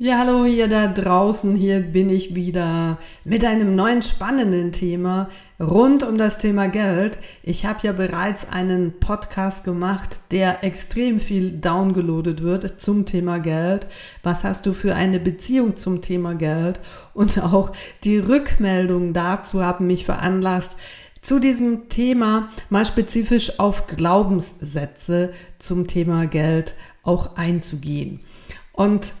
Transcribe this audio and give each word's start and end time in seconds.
Ja, 0.00 0.18
hallo 0.18 0.44
hier 0.44 0.68
da 0.68 0.86
draußen, 0.86 1.56
hier 1.56 1.80
bin 1.80 2.08
ich 2.08 2.36
wieder 2.36 2.98
mit 3.24 3.44
einem 3.44 3.74
neuen 3.74 4.00
spannenden 4.00 4.70
Thema 4.70 5.28
rund 5.58 6.04
um 6.04 6.16
das 6.16 6.38
Thema 6.38 6.68
Geld. 6.68 7.18
Ich 7.42 7.66
habe 7.66 7.80
ja 7.82 7.90
bereits 7.90 8.48
einen 8.48 9.00
Podcast 9.00 9.64
gemacht, 9.64 10.20
der 10.30 10.62
extrem 10.62 11.18
viel 11.18 11.50
downgeloadet 11.50 12.44
wird 12.44 12.80
zum 12.80 13.06
Thema 13.06 13.38
Geld. 13.38 13.88
Was 14.22 14.44
hast 14.44 14.66
du 14.66 14.72
für 14.72 14.94
eine 14.94 15.18
Beziehung 15.18 15.76
zum 15.76 16.00
Thema 16.00 16.36
Geld? 16.36 16.78
Und 17.12 17.42
auch 17.42 17.72
die 18.04 18.18
Rückmeldungen 18.18 19.14
dazu 19.14 19.64
haben 19.64 19.88
mich 19.88 20.04
veranlasst, 20.04 20.76
zu 21.22 21.40
diesem 21.40 21.88
Thema 21.88 22.50
mal 22.70 22.86
spezifisch 22.86 23.58
auf 23.58 23.88
Glaubenssätze 23.88 25.32
zum 25.58 25.88
Thema 25.88 26.26
Geld 26.26 26.74
auch 27.02 27.34
einzugehen. 27.34 28.20
Und 28.70 29.12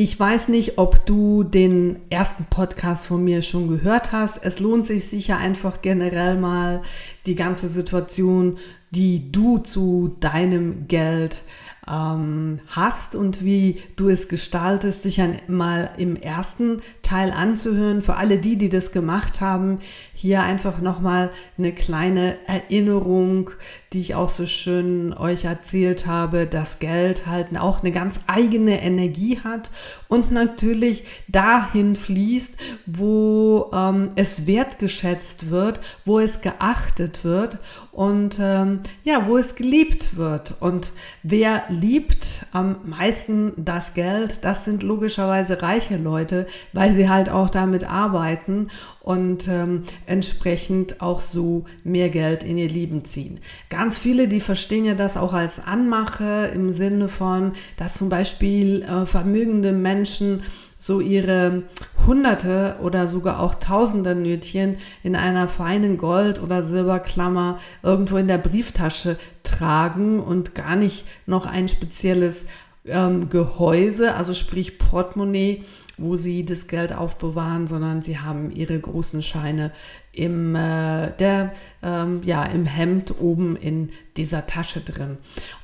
ich 0.00 0.18
weiß 0.18 0.46
nicht, 0.46 0.78
ob 0.78 1.04
du 1.06 1.42
den 1.42 1.98
ersten 2.08 2.44
Podcast 2.44 3.08
von 3.08 3.24
mir 3.24 3.42
schon 3.42 3.66
gehört 3.66 4.12
hast. 4.12 4.38
Es 4.44 4.60
lohnt 4.60 4.86
sich 4.86 5.08
sicher 5.08 5.38
einfach 5.38 5.82
generell 5.82 6.38
mal 6.38 6.82
die 7.26 7.34
ganze 7.34 7.68
Situation, 7.68 8.58
die 8.92 9.32
du 9.32 9.58
zu 9.58 10.16
deinem 10.20 10.86
Geld 10.86 11.42
ähm, 11.88 12.60
hast 12.68 13.16
und 13.16 13.44
wie 13.44 13.80
du 13.96 14.08
es 14.08 14.28
gestaltest, 14.28 15.02
sich 15.02 15.20
mal 15.48 15.90
im 15.96 16.14
ersten 16.14 16.80
Teil 17.02 17.32
anzuhören. 17.32 18.00
Für 18.00 18.16
alle 18.16 18.38
die, 18.38 18.54
die 18.54 18.68
das 18.68 18.92
gemacht 18.92 19.40
haben, 19.40 19.78
hier 20.14 20.44
einfach 20.44 20.80
nochmal 20.80 21.30
eine 21.56 21.72
kleine 21.72 22.36
Erinnerung, 22.46 23.50
die 23.92 24.00
ich 24.00 24.14
auch 24.14 24.28
so 24.28 24.46
schön 24.46 25.14
euch 25.14 25.44
erzählt 25.44 26.06
habe, 26.06 26.46
dass 26.46 26.78
Geld 26.78 27.26
halt 27.26 27.58
auch 27.58 27.82
eine 27.82 27.92
ganz 27.92 28.20
eigene 28.26 28.82
Energie 28.82 29.40
hat 29.42 29.70
und 30.08 30.30
natürlich 30.30 31.04
dahin 31.26 31.96
fließt, 31.96 32.56
wo 32.86 33.70
ähm, 33.72 34.10
es 34.16 34.46
wertgeschätzt 34.46 35.50
wird, 35.50 35.80
wo 36.04 36.18
es 36.18 36.42
geachtet 36.42 37.24
wird 37.24 37.58
und 37.92 38.38
ähm, 38.40 38.80
ja, 39.04 39.26
wo 39.26 39.36
es 39.38 39.56
geliebt 39.56 40.16
wird. 40.16 40.54
Und 40.60 40.92
wer 41.22 41.64
liebt 41.68 42.46
am 42.52 42.76
meisten 42.84 43.52
das 43.56 43.94
Geld, 43.94 44.44
das 44.44 44.64
sind 44.64 44.82
logischerweise 44.82 45.62
reiche 45.62 45.96
Leute, 45.96 46.46
weil 46.72 46.92
sie 46.92 47.08
halt 47.08 47.28
auch 47.28 47.50
damit 47.50 47.90
arbeiten 47.90 48.68
und 49.00 49.48
ähm, 49.48 49.84
entsprechend 50.06 51.00
auch 51.00 51.18
so 51.18 51.64
mehr 51.82 52.10
Geld 52.10 52.44
in 52.44 52.58
ihr 52.58 52.68
Leben 52.68 53.04
ziehen. 53.04 53.40
Ganz 53.70 53.77
viele, 53.96 54.26
die 54.26 54.40
verstehen 54.40 54.84
ja 54.84 54.94
das 54.94 55.16
auch 55.16 55.32
als 55.32 55.64
Anmache 55.64 56.50
im 56.52 56.72
Sinne 56.72 57.08
von, 57.08 57.52
dass 57.76 57.94
zum 57.94 58.08
Beispiel 58.08 58.82
äh, 58.82 59.06
vermögende 59.06 59.72
Menschen 59.72 60.42
so 60.78 61.00
ihre 61.00 61.62
Hunderte 62.06 62.76
oder 62.82 63.06
sogar 63.06 63.40
auch 63.40 63.54
Tausender 63.54 64.14
Nötchen 64.14 64.78
in 65.02 65.16
einer 65.16 65.46
feinen 65.46 65.96
Gold- 65.96 66.42
oder 66.42 66.64
Silberklammer 66.64 67.58
irgendwo 67.82 68.16
in 68.16 68.28
der 68.28 68.38
Brieftasche 68.38 69.16
tragen 69.44 70.20
und 70.20 70.54
gar 70.54 70.74
nicht 70.74 71.04
noch 71.26 71.46
ein 71.46 71.68
spezielles 71.68 72.46
ähm, 72.84 73.28
Gehäuse, 73.28 74.14
also 74.14 74.34
sprich 74.34 74.78
Portemonnaie, 74.78 75.64
wo 75.98 76.16
sie 76.16 76.44
das 76.44 76.66
Geld 76.66 76.92
aufbewahren, 76.92 77.66
sondern 77.66 78.02
sie 78.02 78.18
haben 78.18 78.50
ihre 78.50 78.78
großen 78.78 79.22
Scheine 79.22 79.72
im, 80.12 80.54
äh, 80.54 81.10
der, 81.18 81.52
ähm, 81.82 82.22
ja, 82.24 82.44
im 82.44 82.66
Hemd 82.66 83.14
oben 83.20 83.56
in 83.56 83.90
dieser 84.16 84.46
Tasche 84.46 84.80
drin. 84.80 85.18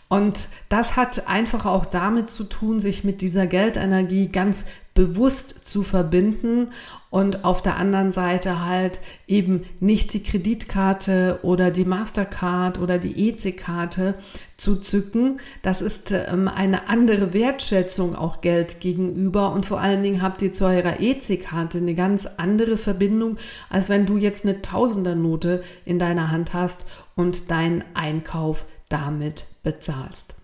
Und 0.09 0.49
das 0.69 0.97
hat 0.97 1.29
einfach 1.29 1.67
auch 1.67 1.87
damit 1.87 2.31
zu 2.31 2.45
tun, 2.45 2.79
sich 2.79 3.05
mit 3.05 3.21
dieser 3.21 3.47
Geldenergie 3.47 4.29
ganz 4.29 4.67
bewusst 4.95 5.67
zu 5.67 5.83
verbinden 5.83 6.69
und 7.11 7.45
auf 7.45 7.63
der 7.63 7.77
anderen 7.77 8.13
Seite 8.13 8.65
halt 8.65 9.01
eben 9.27 9.65
nicht 9.81 10.13
die 10.15 10.23
Kreditkarte 10.23 11.41
oder 11.43 11.71
die 11.71 11.85
Mastercard 11.85 12.79
oder 12.79 12.99
die 12.99 13.29
EC-Karte 13.29 14.15
zu 14.57 14.77
zücken. 14.77 15.41
Das 15.63 15.83
ist 15.83 16.13
ähm, 16.13 16.49
eine 16.49 16.89
andere 16.89 17.33
Wertschätzung 17.33 18.15
auch 18.15 18.41
Geld 18.41 18.81
gegenüber 18.81 19.53
und 19.53 19.67
vor 19.67 19.81
allen 19.81 20.03
Dingen 20.03 20.23
habt 20.23 20.43
ihr 20.43 20.53
zu 20.53 20.65
eurer 20.65 21.01
EC-Karte 21.01 21.79
eine 21.79 21.95
ganz 21.95 22.27
andere 22.27 22.77
Verbindung, 22.77 23.37
als 23.71 23.89
wenn 23.89 24.07
du 24.07 24.17
jetzt 24.17 24.45
eine 24.45 24.63
Tausendernote 24.63 25.63
in 25.85 25.99
deiner 25.99 26.31
Hand 26.31 26.55
hast 26.55 26.87
und 27.17 27.51
deinen 27.51 27.85
Einkauf 27.95 28.65
damit 28.89 29.45
bezahlst. 29.65 30.35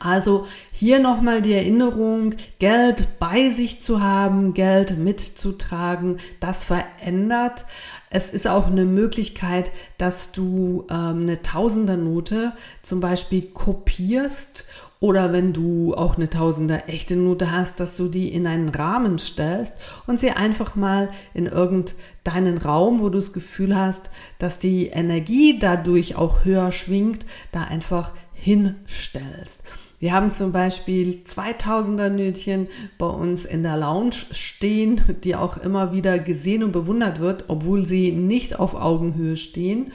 Also 0.00 0.46
hier 0.72 0.98
nochmal 0.98 1.42
die 1.42 1.54
Erinnerung, 1.54 2.34
Geld 2.58 3.18
bei 3.18 3.50
sich 3.50 3.82
zu 3.82 4.02
haben, 4.02 4.52
Geld 4.52 4.98
mitzutragen, 4.98 6.18
das 6.40 6.64
verändert. 6.64 7.64
Es 8.10 8.30
ist 8.30 8.48
auch 8.48 8.66
eine 8.66 8.84
Möglichkeit, 8.84 9.70
dass 9.98 10.32
du 10.32 10.86
ähm, 10.90 11.22
eine 11.22 11.42
Tausendernote 11.42 12.52
zum 12.82 13.00
Beispiel 13.00 13.42
kopierst 13.42 14.64
oder 14.98 15.32
wenn 15.32 15.52
du 15.52 15.94
auch 15.94 16.16
eine 16.16 16.30
Tausender 16.30 16.88
echte 16.88 17.16
Note 17.16 17.50
hast, 17.52 17.80
dass 17.80 17.96
du 17.96 18.08
die 18.08 18.32
in 18.32 18.46
einen 18.46 18.70
Rahmen 18.70 19.18
stellst 19.18 19.74
und 20.06 20.18
sie 20.18 20.30
einfach 20.30 20.74
mal 20.74 21.10
in 21.34 21.46
irgendeinen 21.46 22.56
Raum, 22.58 23.00
wo 23.00 23.10
du 23.10 23.18
das 23.18 23.34
Gefühl 23.34 23.76
hast, 23.76 24.10
dass 24.38 24.58
die 24.58 24.86
Energie 24.86 25.58
dadurch 25.58 26.16
auch 26.16 26.44
höher 26.44 26.72
schwingt, 26.72 27.26
da 27.52 27.64
einfach 27.64 28.12
hinstellst. 28.36 29.62
Wir 29.98 30.12
haben 30.12 30.32
zum 30.32 30.52
Beispiel 30.52 31.22
2000er 31.26 32.10
Nötchen 32.10 32.68
bei 32.98 33.06
uns 33.06 33.46
in 33.46 33.62
der 33.62 33.78
Lounge 33.78 34.16
stehen, 34.30 35.00
die 35.24 35.34
auch 35.34 35.56
immer 35.56 35.92
wieder 35.92 36.18
gesehen 36.18 36.62
und 36.62 36.72
bewundert 36.72 37.18
wird, 37.18 37.44
obwohl 37.48 37.86
sie 37.86 38.12
nicht 38.12 38.58
auf 38.58 38.74
Augenhöhe 38.74 39.36
stehen. 39.36 39.92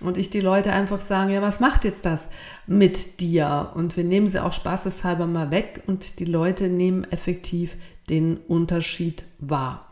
Und 0.00 0.16
ich 0.16 0.30
die 0.30 0.40
Leute 0.40 0.72
einfach 0.72 1.00
sagen, 1.00 1.30
ja, 1.30 1.42
was 1.42 1.60
macht 1.60 1.84
jetzt 1.84 2.06
das 2.06 2.28
mit 2.66 3.20
dir? 3.20 3.72
Und 3.74 3.96
wir 3.96 4.04
nehmen 4.04 4.28
sie 4.28 4.42
auch 4.42 4.52
spaßeshalber 4.52 5.26
mal 5.26 5.50
weg 5.50 5.82
und 5.86 6.20
die 6.20 6.24
Leute 6.24 6.68
nehmen 6.68 7.04
effektiv 7.04 7.76
den 8.08 8.36
Unterschied 8.36 9.24
wahr. 9.38 9.89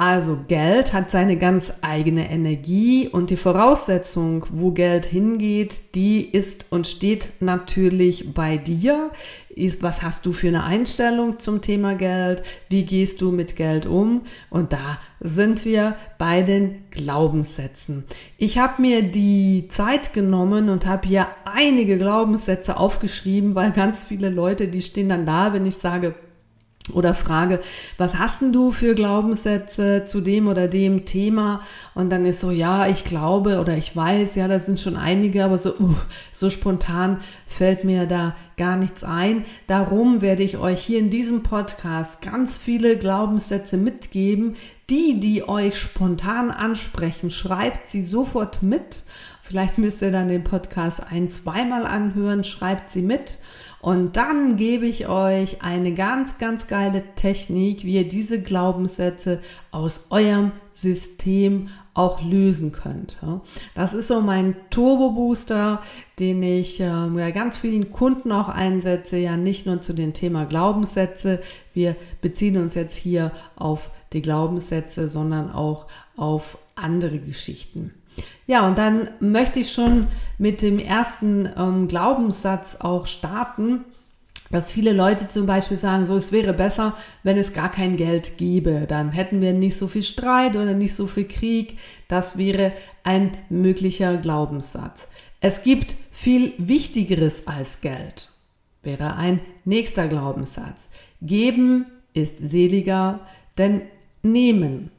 Also 0.00 0.38
Geld 0.48 0.94
hat 0.94 1.10
seine 1.10 1.36
ganz 1.36 1.74
eigene 1.82 2.30
Energie 2.30 3.06
und 3.06 3.28
die 3.28 3.36
Voraussetzung, 3.36 4.46
wo 4.48 4.70
Geld 4.70 5.04
hingeht, 5.04 5.94
die 5.94 6.24
ist 6.24 6.64
und 6.70 6.86
steht 6.86 7.32
natürlich 7.40 8.32
bei 8.32 8.56
dir. 8.56 9.10
Ist, 9.50 9.82
was 9.82 10.00
hast 10.00 10.24
du 10.24 10.32
für 10.32 10.48
eine 10.48 10.64
Einstellung 10.64 11.38
zum 11.38 11.60
Thema 11.60 11.96
Geld? 11.96 12.42
Wie 12.70 12.86
gehst 12.86 13.20
du 13.20 13.30
mit 13.30 13.56
Geld 13.56 13.84
um? 13.84 14.22
Und 14.48 14.72
da 14.72 14.98
sind 15.20 15.66
wir 15.66 15.96
bei 16.16 16.40
den 16.40 16.84
Glaubenssätzen. 16.90 18.04
Ich 18.38 18.56
habe 18.56 18.80
mir 18.80 19.02
die 19.02 19.66
Zeit 19.68 20.14
genommen 20.14 20.70
und 20.70 20.86
habe 20.86 21.08
hier 21.08 21.26
einige 21.44 21.98
Glaubenssätze 21.98 22.78
aufgeschrieben, 22.78 23.54
weil 23.54 23.70
ganz 23.70 24.04
viele 24.04 24.30
Leute, 24.30 24.66
die 24.68 24.80
stehen 24.80 25.10
dann 25.10 25.26
da, 25.26 25.52
wenn 25.52 25.66
ich 25.66 25.76
sage, 25.76 26.14
oder 26.92 27.14
frage, 27.14 27.60
was 27.98 28.18
hast 28.18 28.42
denn 28.42 28.52
du 28.52 28.72
für 28.72 28.94
Glaubenssätze 28.94 30.04
zu 30.06 30.20
dem 30.20 30.48
oder 30.48 30.66
dem 30.66 31.04
Thema? 31.04 31.60
Und 31.94 32.10
dann 32.10 32.24
ist 32.26 32.40
so, 32.40 32.50
ja, 32.50 32.86
ich 32.86 33.04
glaube 33.04 33.60
oder 33.60 33.76
ich 33.76 33.94
weiß, 33.94 34.34
ja, 34.36 34.48
da 34.48 34.58
sind 34.60 34.80
schon 34.80 34.96
einige, 34.96 35.44
aber 35.44 35.58
so, 35.58 35.74
uh, 35.78 35.94
so 36.32 36.50
spontan 36.50 37.18
fällt 37.46 37.84
mir 37.84 38.06
da 38.06 38.34
gar 38.56 38.76
nichts 38.76 39.04
ein. 39.04 39.44
Darum 39.66 40.22
werde 40.22 40.42
ich 40.42 40.56
euch 40.56 40.80
hier 40.80 40.98
in 40.98 41.10
diesem 41.10 41.42
Podcast 41.42 42.22
ganz 42.22 42.56
viele 42.58 42.96
Glaubenssätze 42.96 43.76
mitgeben. 43.76 44.54
Die, 44.88 45.20
die 45.20 45.48
euch 45.48 45.78
spontan 45.78 46.50
ansprechen, 46.50 47.30
schreibt 47.30 47.90
sie 47.90 48.02
sofort 48.02 48.62
mit. 48.62 49.04
Vielleicht 49.42 49.78
müsst 49.78 50.02
ihr 50.02 50.12
dann 50.12 50.28
den 50.28 50.44
Podcast 50.44 51.02
ein-, 51.10 51.30
zweimal 51.30 51.84
anhören, 51.84 52.42
schreibt 52.42 52.90
sie 52.90 53.02
mit. 53.02 53.38
Und 53.82 54.16
dann 54.18 54.56
gebe 54.56 54.86
ich 54.86 55.08
euch 55.08 55.62
eine 55.62 55.94
ganz, 55.94 56.36
ganz 56.38 56.66
geile 56.66 57.02
Technik, 57.14 57.84
wie 57.84 57.94
ihr 57.94 58.08
diese 58.08 58.42
Glaubenssätze 58.42 59.40
aus 59.70 60.08
eurem 60.10 60.52
System 60.70 61.68
auch 61.94 62.22
lösen 62.22 62.72
könnt. 62.72 63.18
Das 63.74 63.94
ist 63.94 64.08
so 64.08 64.20
mein 64.20 64.54
Turbo 64.70 65.10
Booster, 65.10 65.80
den 66.18 66.42
ich 66.42 66.78
ja, 66.78 67.08
ganz 67.30 67.58
vielen 67.58 67.90
Kunden 67.90 68.32
auch 68.32 68.48
einsetze, 68.48 69.16
ja 69.16 69.36
nicht 69.36 69.66
nur 69.66 69.80
zu 69.80 69.92
dem 69.92 70.12
Thema 70.12 70.44
Glaubenssätze. 70.44 71.40
Wir 71.72 71.96
beziehen 72.20 72.58
uns 72.58 72.74
jetzt 72.74 72.96
hier 72.96 73.32
auf 73.56 73.90
die 74.12 74.22
Glaubenssätze, 74.22 75.08
sondern 75.08 75.50
auch 75.50 75.86
auf 76.16 76.58
andere 76.74 77.18
Geschichten. 77.18 77.94
Ja, 78.46 78.66
und 78.66 78.78
dann 78.78 79.10
möchte 79.20 79.60
ich 79.60 79.72
schon 79.72 80.06
mit 80.38 80.62
dem 80.62 80.78
ersten 80.78 81.48
ähm, 81.56 81.88
Glaubenssatz 81.88 82.76
auch 82.80 83.06
starten. 83.06 83.84
dass 84.50 84.72
viele 84.72 84.92
Leute 84.92 85.28
zum 85.28 85.46
Beispiel 85.46 85.76
sagen, 85.76 86.06
so 86.06 86.16
es 86.16 86.32
wäre 86.32 86.52
besser, 86.52 86.96
wenn 87.22 87.38
es 87.38 87.52
gar 87.52 87.70
kein 87.70 87.96
Geld 87.96 88.36
gäbe, 88.36 88.86
dann 88.88 89.12
hätten 89.12 89.40
wir 89.40 89.52
nicht 89.52 89.76
so 89.76 89.86
viel 89.86 90.02
Streit 90.02 90.56
oder 90.56 90.74
nicht 90.74 90.94
so 90.94 91.06
viel 91.06 91.28
Krieg. 91.28 91.78
Das 92.08 92.36
wäre 92.36 92.72
ein 93.04 93.36
möglicher 93.48 94.16
Glaubenssatz. 94.16 95.06
Es 95.40 95.62
gibt 95.62 95.94
viel 96.10 96.52
Wichtigeres 96.58 97.46
als 97.46 97.80
Geld, 97.80 98.28
wäre 98.82 99.14
ein 99.14 99.40
nächster 99.64 100.08
Glaubenssatz. 100.08 100.88
Geben 101.22 101.86
ist 102.12 102.40
seliger, 102.40 103.20
denn 103.56 103.82
nehmen. 104.22 104.90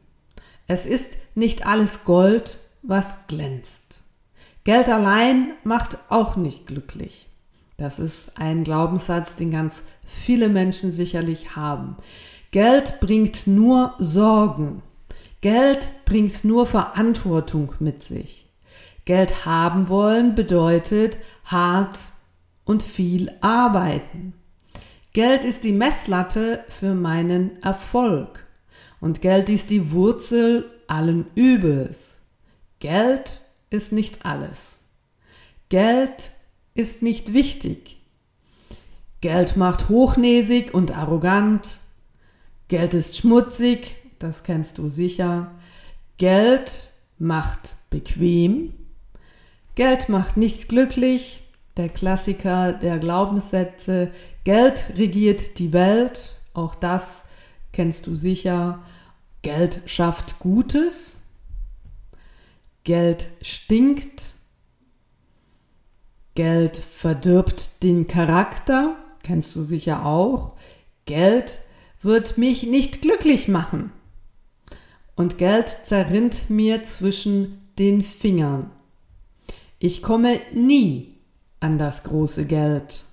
Es 0.67 0.85
ist 0.85 1.17
nicht 1.35 1.65
alles 1.67 2.05
Gold, 2.05 2.57
was 2.81 3.27
glänzt. 3.27 4.01
Geld 4.63 4.89
allein 4.89 5.53
macht 5.63 5.97
auch 6.09 6.35
nicht 6.35 6.67
glücklich. 6.67 7.27
Das 7.77 7.97
ist 7.97 8.37
ein 8.37 8.63
Glaubenssatz, 8.63 9.35
den 9.35 9.49
ganz 9.49 9.83
viele 10.05 10.49
Menschen 10.49 10.91
sicherlich 10.91 11.55
haben. 11.55 11.97
Geld 12.51 12.99
bringt 12.99 13.47
nur 13.47 13.95
Sorgen. 13.97 14.83
Geld 15.41 15.91
bringt 16.05 16.43
nur 16.43 16.67
Verantwortung 16.67 17.73
mit 17.79 18.03
sich. 18.03 18.47
Geld 19.05 19.45
haben 19.45 19.89
wollen 19.89 20.35
bedeutet 20.35 21.17
hart 21.45 21.97
und 22.65 22.83
viel 22.83 23.31
arbeiten. 23.41 24.33
Geld 25.13 25.43
ist 25.43 25.63
die 25.63 25.73
Messlatte 25.73 26.63
für 26.69 26.93
meinen 26.93 27.61
Erfolg. 27.63 28.45
Und 28.99 29.21
Geld 29.21 29.49
ist 29.49 29.71
die 29.71 29.91
Wurzel 29.91 30.69
allen 30.87 31.25
Übels. 31.33 32.19
Geld 32.81 33.41
ist 33.69 33.91
nicht 33.91 34.25
alles. 34.25 34.79
Geld 35.69 36.31
ist 36.73 37.03
nicht 37.03 37.31
wichtig. 37.31 37.97
Geld 39.21 39.55
macht 39.55 39.87
hochnäsig 39.87 40.73
und 40.73 40.97
arrogant. 40.97 41.77
Geld 42.69 42.95
ist 42.95 43.15
schmutzig, 43.15 43.97
das 44.17 44.43
kennst 44.43 44.79
du 44.79 44.89
sicher. 44.89 45.51
Geld 46.17 46.89
macht 47.19 47.75
bequem. 47.91 48.73
Geld 49.75 50.09
macht 50.09 50.35
nicht 50.35 50.67
glücklich. 50.67 51.39
Der 51.77 51.87
Klassiker 51.87 52.73
der 52.73 52.97
Glaubenssätze. 52.97 54.11
Geld 54.43 54.85
regiert 54.97 55.59
die 55.59 55.71
Welt. 55.71 56.39
Auch 56.55 56.73
das 56.73 57.25
kennst 57.73 58.07
du 58.07 58.15
sicher. 58.15 58.79
Geld 59.43 59.81
schafft 59.85 60.39
Gutes. 60.39 61.20
Geld 62.83 63.27
stinkt. 63.41 64.33
Geld 66.33 66.77
verdirbt 66.77 67.83
den 67.83 68.07
Charakter, 68.07 68.95
kennst 69.23 69.55
du 69.55 69.61
sicher 69.61 70.05
auch. 70.05 70.55
Geld 71.05 71.59
wird 72.01 72.37
mich 72.37 72.63
nicht 72.63 73.01
glücklich 73.01 73.47
machen. 73.47 73.91
Und 75.15 75.37
Geld 75.37 75.69
zerrinnt 75.83 76.49
mir 76.49 76.83
zwischen 76.83 77.61
den 77.77 78.01
Fingern. 78.01 78.71
Ich 79.77 80.01
komme 80.01 80.39
nie 80.53 81.15
an 81.59 81.77
das 81.77 82.03
große 82.03 82.45
Geld. 82.45 83.03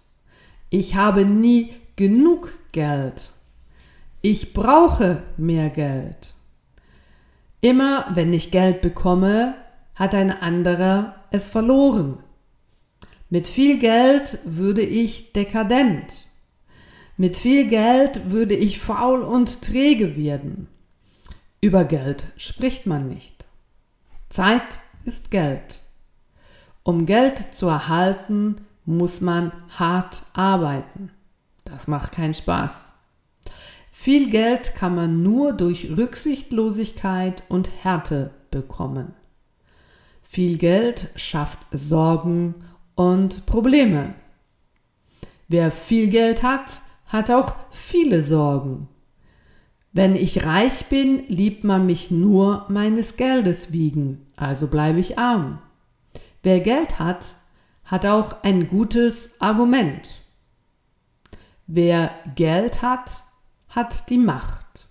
Ich 0.71 0.95
habe 0.95 1.25
nie 1.25 1.75
genug 1.97 2.59
Geld. 2.73 3.33
Ich 4.23 4.53
brauche 4.53 5.23
mehr 5.37 5.71
Geld. 5.71 6.35
Immer 7.61 8.07
wenn 8.15 8.33
ich 8.33 8.51
Geld 8.51 8.81
bekomme, 8.81 9.55
hat 9.95 10.15
ein 10.15 10.31
anderer 10.31 11.17
es 11.31 11.49
verloren. 11.49 12.19
Mit 13.31 13.49
viel 13.49 13.79
Geld 13.79 14.39
würde 14.45 14.83
ich 14.83 15.33
dekadent. 15.33 16.29
Mit 17.17 17.37
viel 17.37 17.67
Geld 17.67 18.31
würde 18.31 18.55
ich 18.55 18.79
faul 18.79 19.23
und 19.23 19.61
träge 19.63 20.17
werden. 20.17 20.69
Über 21.61 21.85
Geld 21.85 22.27
spricht 22.37 22.87
man 22.87 23.09
nicht. 23.09 23.45
Zeit 24.29 24.81
ist 25.05 25.31
Geld. 25.31 25.83
Um 26.85 27.07
Geld 27.07 27.39
zu 27.55 27.67
erhalten, 27.67 28.61
muss 28.85 29.21
man 29.21 29.53
hart 29.69 30.23
arbeiten. 30.33 31.11
Das 31.65 31.89
macht 31.89 32.13
keinen 32.13 32.35
Spaß. 32.35 32.93
Viel 34.01 34.31
Geld 34.31 34.77
kann 34.77 34.95
man 34.95 35.25
nur 35.25 35.53
durch 35.53 35.91
Rücksichtslosigkeit 35.91 37.43
und 37.49 37.69
Härte 37.83 38.31
bekommen. 38.49 39.13
Viel 40.23 40.57
Geld 40.57 41.09
schafft 41.17 41.67
Sorgen 41.73 42.55
und 42.95 43.45
Probleme. 43.47 44.15
Wer 45.49 45.73
viel 45.73 46.11
Geld 46.11 46.45
hat, 46.45 46.81
hat 47.07 47.33
auch 47.33 47.57
viele 47.73 48.23
Sorgen. 48.23 48.87
Wenn 49.93 50.15
ich 50.15 50.47
reich 50.47 50.87
bin, 50.87 51.25
liebt 51.27 51.65
man 51.65 51.85
mich 51.85 52.13
nur 52.13 52.67
meines 52.69 53.17
Geldes 53.17 53.73
wiegen, 53.73 54.25
also 54.37 54.69
bleibe 54.69 55.01
ich 55.01 55.19
arm. 55.19 55.59
Wer 56.45 56.61
Geld 56.61 57.01
hat, 57.01 57.35
hat 57.83 58.07
auch 58.07 58.45
ein 58.45 58.69
gutes 58.69 59.41
Argument. 59.41 60.21
Wer 61.67 62.13
Geld 62.37 62.81
hat, 62.81 63.25
hat 63.69 64.11
die 64.11 64.19
Macht. 64.19 64.87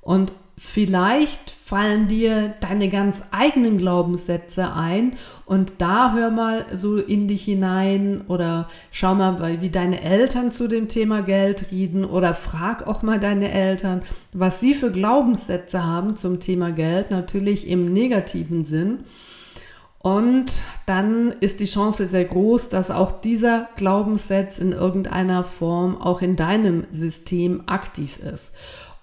Und 0.00 0.32
vielleicht 0.56 1.50
fallen 1.50 2.08
dir 2.08 2.54
deine 2.60 2.90
ganz 2.90 3.22
eigenen 3.30 3.78
Glaubenssätze 3.78 4.74
ein 4.74 5.16
und 5.46 5.80
da 5.80 6.12
hör 6.12 6.30
mal 6.30 6.66
so 6.74 6.98
in 6.98 7.26
dich 7.26 7.44
hinein 7.44 8.20
oder 8.28 8.68
schau 8.90 9.14
mal, 9.14 9.62
wie 9.62 9.70
deine 9.70 10.02
Eltern 10.02 10.52
zu 10.52 10.68
dem 10.68 10.88
Thema 10.88 11.22
Geld 11.22 11.72
reden 11.72 12.04
oder 12.04 12.34
frag 12.34 12.86
auch 12.86 13.02
mal 13.02 13.18
deine 13.18 13.50
Eltern, 13.50 14.02
was 14.32 14.60
sie 14.60 14.74
für 14.74 14.92
Glaubenssätze 14.92 15.84
haben 15.84 16.18
zum 16.18 16.38
Thema 16.38 16.70
Geld, 16.70 17.10
natürlich 17.10 17.66
im 17.66 17.92
negativen 17.92 18.66
Sinn. 18.66 19.04
Und 20.04 20.52
dann 20.84 21.32
ist 21.40 21.60
die 21.60 21.64
Chance 21.64 22.06
sehr 22.06 22.26
groß, 22.26 22.68
dass 22.68 22.90
auch 22.90 23.10
dieser 23.10 23.70
Glaubenssatz 23.76 24.58
in 24.58 24.72
irgendeiner 24.72 25.44
Form 25.44 25.96
auch 25.98 26.20
in 26.20 26.36
deinem 26.36 26.84
System 26.90 27.62
aktiv 27.64 28.18
ist. 28.18 28.52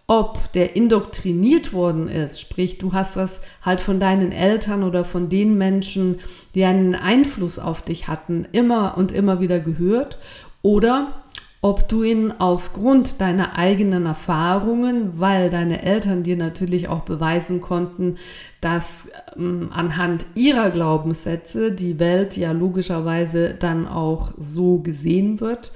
Ob 0.06 0.52
der 0.52 0.76
indoktriniert 0.76 1.74
worden 1.74 2.08
ist, 2.08 2.40
sprich 2.40 2.78
du 2.78 2.94
hast 2.94 3.18
das 3.18 3.42
halt 3.64 3.82
von 3.82 4.00
deinen 4.00 4.32
Eltern 4.32 4.84
oder 4.84 5.04
von 5.04 5.28
den 5.28 5.58
Menschen, 5.58 6.20
die 6.54 6.66
einen 6.66 6.94
Einfluss 6.94 7.58
auf 7.58 7.82
dich 7.82 8.08
hatten, 8.08 8.48
immer 8.52 8.96
und 8.96 9.12
immer 9.12 9.40
wieder 9.40 9.60
gehört, 9.60 10.20
oder 10.62 11.21
ob 11.64 11.88
du 11.88 12.02
ihn 12.02 12.34
aufgrund 12.40 13.22
deiner 13.22 13.56
eigenen 13.56 14.08
Erfahrungen, 14.08 15.20
weil 15.20 15.52
deine 15.52 15.84
Eltern 15.84 16.24
dir 16.24 16.36
natürlich 16.36 16.88
auch 16.88 17.02
beweisen 17.02 17.62
konnten, 17.62 18.18
dass 18.62 19.08
ähm, 19.38 19.70
anhand 19.72 20.26
ihrer 20.34 20.72
Glaubenssätze 20.72 21.72
die 21.72 22.00
Welt 22.00 22.36
ja 22.36 22.52
logischerweise 22.52 23.54
dann 23.54 23.88
auch 23.88 24.34
so 24.38 24.80
gesehen 24.80 25.40
wird, 25.40 25.72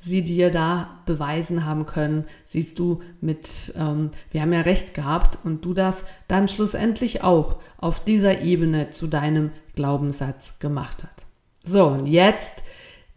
sie 0.00 0.24
dir 0.24 0.50
da 0.50 1.00
beweisen 1.06 1.64
haben 1.64 1.86
können, 1.86 2.24
siehst 2.44 2.78
du 2.80 3.00
mit, 3.20 3.72
ähm, 3.78 4.10
wir 4.32 4.42
haben 4.42 4.52
ja 4.52 4.62
recht 4.62 4.92
gehabt 4.92 5.38
und 5.44 5.64
du 5.64 5.72
das 5.72 6.04
dann 6.26 6.48
schlussendlich 6.48 7.22
auch 7.22 7.58
auf 7.76 8.02
dieser 8.02 8.40
Ebene 8.40 8.90
zu 8.90 9.06
deinem 9.06 9.50
Glaubenssatz 9.76 10.58
gemacht 10.58 11.04
hat. 11.04 11.26
So, 11.64 11.86
und 11.86 12.06
jetzt 12.06 12.62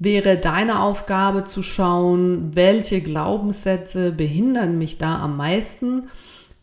wäre 0.02 0.36
deine 0.38 0.82
Aufgabe 0.82 1.46
zu 1.46 1.62
schauen, 1.62 2.56
welche 2.56 3.02
Glaubenssätze 3.02 4.12
behindern 4.12 4.80
mich 4.80 4.98
da 4.98 5.20
am 5.22 5.38
meisten. 5.38 6.10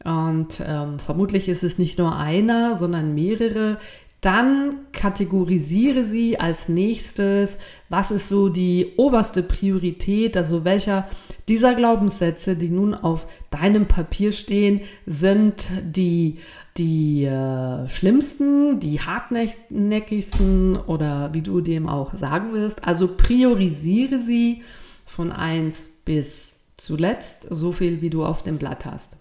Und 0.05 0.61
ähm, 0.67 0.99
vermutlich 0.99 1.49
ist 1.49 1.63
es 1.63 1.79
nicht 1.79 2.01
nur 2.01 2.17
einer, 2.17 2.75
sondern 2.75 3.15
mehrere, 3.15 3.79
dann 4.21 4.75
kategorisiere 4.93 6.05
sie 6.05 6.41
als 6.41 6.69
nächstes, 6.69 7.59
was 7.89 8.11
ist 8.11 8.29
so 8.29 8.49
die 8.49 8.95
oberste 8.97 9.45
Priorität, 9.45 10.37
also 10.37 10.65
welcher 10.65 11.07
dieser 11.47 11.77
Glaubenssätze, 11.77 12.57
die 12.57 12.71
nun 12.71 12.95
auf 12.95 13.29
deinem 13.51 13.87
Papier 13.87 14.33
stehen, 14.33 14.81
sind 15.07 15.71
die, 15.83 16.39
die 16.79 17.25
äh, 17.25 17.87
schlimmsten, 17.89 18.81
die 18.81 19.01
hartnäckigsten 19.01 20.77
oder 20.77 21.35
wie 21.35 21.43
du 21.43 21.61
dem 21.61 21.89
auch 21.89 22.15
sagen 22.15 22.55
wirst. 22.55 22.85
Also 22.85 23.17
priorisiere 23.17 24.21
sie 24.21 24.63
von 25.05 25.33
1 25.33 25.89
bis 26.05 26.61
zuletzt, 26.77 27.49
so 27.51 27.73
viel 27.73 28.01
wie 28.01 28.11
du 28.11 28.25
auf 28.25 28.43
dem 28.43 28.59
Blatt 28.59 28.85
hast. 28.85 29.17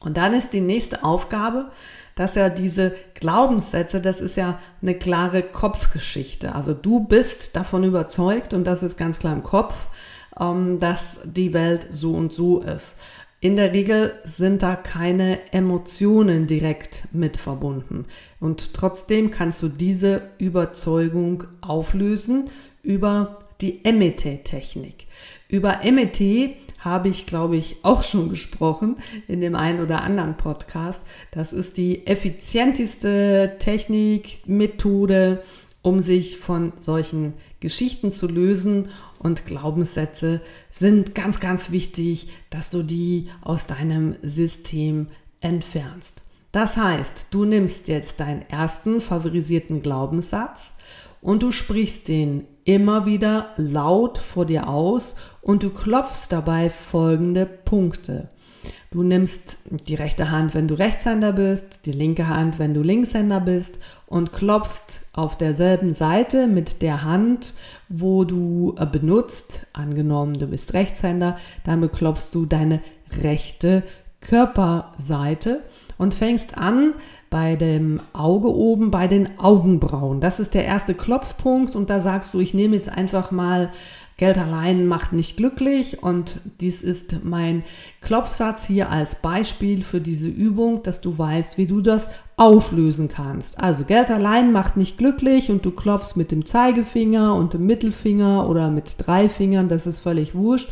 Und 0.00 0.16
dann 0.16 0.34
ist 0.34 0.52
die 0.52 0.60
nächste 0.60 1.04
Aufgabe, 1.04 1.70
dass 2.16 2.34
ja 2.34 2.48
diese 2.48 2.94
Glaubenssätze, 3.14 4.00
das 4.00 4.20
ist 4.20 4.36
ja 4.36 4.58
eine 4.82 4.94
klare 4.94 5.42
Kopfgeschichte. 5.42 6.54
Also 6.54 6.74
du 6.74 7.00
bist 7.00 7.56
davon 7.56 7.84
überzeugt 7.84 8.54
und 8.54 8.64
das 8.64 8.82
ist 8.82 8.96
ganz 8.96 9.18
klar 9.18 9.32
im 9.32 9.42
Kopf, 9.42 9.74
ähm, 10.38 10.78
dass 10.78 11.20
die 11.24 11.52
Welt 11.52 11.86
so 11.90 12.14
und 12.14 12.32
so 12.32 12.60
ist. 12.60 12.96
In 13.46 13.54
der 13.54 13.72
Regel 13.72 14.12
sind 14.24 14.62
da 14.62 14.74
keine 14.74 15.38
Emotionen 15.52 16.48
direkt 16.48 17.06
mit 17.12 17.36
verbunden. 17.36 18.06
Und 18.40 18.74
trotzdem 18.74 19.30
kannst 19.30 19.62
du 19.62 19.68
diese 19.68 20.30
Überzeugung 20.38 21.44
auflösen 21.60 22.50
über 22.82 23.38
die 23.60 23.82
MET-Technik. 23.84 25.06
Über 25.48 25.78
MET 25.84 26.56
habe 26.80 27.08
ich, 27.08 27.26
glaube 27.26 27.56
ich, 27.56 27.76
auch 27.84 28.02
schon 28.02 28.30
gesprochen 28.30 28.96
in 29.28 29.40
dem 29.40 29.54
einen 29.54 29.80
oder 29.80 30.02
anderen 30.02 30.36
Podcast. 30.36 31.04
Das 31.30 31.52
ist 31.52 31.76
die 31.76 32.04
effizienteste 32.04 33.54
Technik, 33.60 34.40
Methode, 34.46 35.40
um 35.82 36.00
sich 36.00 36.38
von 36.38 36.72
solchen 36.78 37.34
Geschichten 37.60 38.12
zu 38.12 38.26
lösen. 38.26 38.88
Und 39.18 39.46
Glaubenssätze 39.46 40.40
sind 40.70 41.14
ganz, 41.14 41.40
ganz 41.40 41.70
wichtig, 41.70 42.28
dass 42.50 42.70
du 42.70 42.82
die 42.82 43.28
aus 43.42 43.66
deinem 43.66 44.16
System 44.22 45.08
entfernst. 45.40 46.22
Das 46.52 46.76
heißt, 46.76 47.26
du 47.30 47.44
nimmst 47.44 47.88
jetzt 47.88 48.20
deinen 48.20 48.42
ersten 48.48 49.00
favorisierten 49.00 49.82
Glaubenssatz 49.82 50.72
und 51.20 51.42
du 51.42 51.52
sprichst 51.52 52.08
den 52.08 52.46
immer 52.64 53.04
wieder 53.06 53.52
laut 53.56 54.18
vor 54.18 54.46
dir 54.46 54.68
aus 54.68 55.16
und 55.42 55.62
du 55.62 55.70
klopfst 55.70 56.28
dabei 56.30 56.70
folgende 56.70 57.46
Punkte. 57.46 58.28
Du 58.96 59.02
nimmst 59.02 59.58
die 59.86 59.94
rechte 59.94 60.30
Hand, 60.30 60.54
wenn 60.54 60.68
du 60.68 60.74
Rechtshänder 60.74 61.34
bist, 61.34 61.84
die 61.84 61.92
linke 61.92 62.28
Hand, 62.28 62.58
wenn 62.58 62.72
du 62.72 62.80
Linkshänder 62.80 63.40
bist 63.40 63.78
und 64.06 64.32
klopfst 64.32 65.10
auf 65.12 65.36
derselben 65.36 65.92
Seite 65.92 66.46
mit 66.46 66.80
der 66.80 67.02
Hand, 67.02 67.52
wo 67.90 68.24
du 68.24 68.74
äh, 68.78 68.86
benutzt, 68.86 69.66
angenommen 69.74 70.38
du 70.38 70.46
bist 70.46 70.72
Rechtshänder, 70.72 71.36
damit 71.64 71.92
klopfst 71.92 72.30
du 72.32 72.46
deine 72.46 72.80
rechte 73.20 73.82
Körperseite 74.22 75.60
und 75.98 76.14
fängst 76.14 76.56
an 76.56 76.92
bei 77.30 77.56
dem 77.56 78.00
Auge 78.12 78.54
oben, 78.54 78.90
bei 78.90 79.08
den 79.08 79.38
Augenbrauen. 79.38 80.20
Das 80.20 80.40
ist 80.40 80.54
der 80.54 80.64
erste 80.64 80.94
Klopfpunkt 80.94 81.74
und 81.74 81.90
da 81.90 82.00
sagst 82.00 82.32
du, 82.34 82.40
ich 82.40 82.54
nehme 82.54 82.76
jetzt 82.76 82.88
einfach 82.88 83.30
mal 83.30 83.70
Geld 84.18 84.38
allein 84.38 84.86
macht 84.86 85.12
nicht 85.12 85.36
glücklich 85.36 86.02
und 86.02 86.40
dies 86.60 86.82
ist 86.82 87.22
mein 87.24 87.64
Klopfsatz 88.00 88.64
hier 88.64 88.90
als 88.90 89.16
Beispiel 89.16 89.82
für 89.82 90.00
diese 90.00 90.28
Übung, 90.28 90.82
dass 90.82 91.02
du 91.02 91.18
weißt, 91.18 91.58
wie 91.58 91.66
du 91.66 91.82
das 91.82 92.08
auflösen 92.38 93.08
kannst. 93.08 93.60
Also 93.60 93.84
Geld 93.84 94.10
allein 94.10 94.52
macht 94.52 94.78
nicht 94.78 94.96
glücklich 94.96 95.50
und 95.50 95.66
du 95.66 95.70
klopfst 95.70 96.16
mit 96.16 96.32
dem 96.32 96.46
Zeigefinger 96.46 97.34
und 97.34 97.52
dem 97.52 97.66
Mittelfinger 97.66 98.48
oder 98.48 98.70
mit 98.70 98.94
drei 98.98 99.28
Fingern, 99.28 99.68
das 99.68 99.86
ist 99.86 99.98
völlig 99.98 100.34
wurscht 100.34 100.70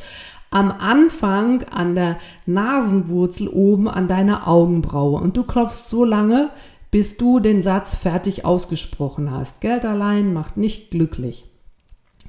am 0.55 0.71
Anfang 0.71 1.65
an 1.65 1.97
der 1.97 2.17
Nasenwurzel 2.47 3.49
oben 3.49 3.89
an 3.89 4.07
deiner 4.07 4.47
Augenbraue 4.47 5.21
und 5.21 5.37
du 5.37 5.43
klopfst 5.43 5.89
so 5.89 6.05
lange, 6.05 6.51
bis 6.93 7.17
du 7.17 7.41
den 7.41 7.61
Satz 7.61 7.97
fertig 7.97 8.45
ausgesprochen 8.45 9.33
hast. 9.33 9.61
Geld 9.61 9.85
allein 9.85 10.33
macht 10.33 10.57
nicht 10.57 10.93
glücklich. 10.93 11.45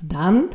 Dann 0.02 0.46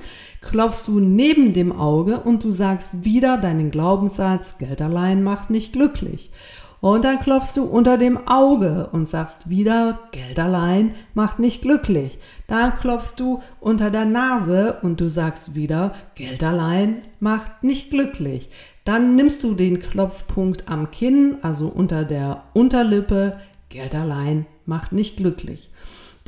klopfst 0.41 0.89
du 0.89 0.99
neben 0.99 1.53
dem 1.53 1.71
Auge 1.71 2.19
und 2.19 2.43
du 2.43 2.51
sagst 2.51 3.05
wieder 3.05 3.39
deinen 3.39 3.71
Glaubenssatz, 3.71 4.59
Geld 4.59 4.83
allein 4.83 5.23
macht 5.23 5.51
nicht 5.51 5.73
glücklich. 5.73 6.33
Und 6.81 7.05
dann 7.05 7.19
klopfst 7.19 7.57
du 7.57 7.65
unter 7.65 7.99
dem 7.99 8.27
Auge 8.27 8.89
und 8.93 9.07
sagst 9.07 9.51
wieder, 9.51 9.99
Geld 10.13 10.39
allein 10.39 10.95
macht 11.13 11.39
nicht 11.39 11.63
glücklich. 11.63 12.19
Dann 12.47 12.75
klopfst 12.75 13.17
du 13.19 13.43
unter 13.61 13.91
der 13.91 14.07
Nase 14.07 14.79
und 14.83 15.01
du 15.01 15.11
sagst 15.11 15.55
wieder, 15.55 15.93
Geld 16.15 16.43
allein 16.43 17.03
macht 17.19 17.63
nicht 17.63 17.91
glücklich. 17.91 18.49
Dann 18.85 19.15
nimmst 19.15 19.45
du 19.45 19.55
den 19.55 19.79
Klopfpunkt 19.81 20.69
am 20.69 20.91
Kinn, 20.91 21.37
also 21.43 21.69
unter 21.69 22.05
der 22.05 22.45
Unterlippe, 22.55 23.37
Geld 23.69 23.95
allein 23.95 24.47
macht 24.65 24.93
nicht 24.93 25.19
glücklich. 25.19 25.71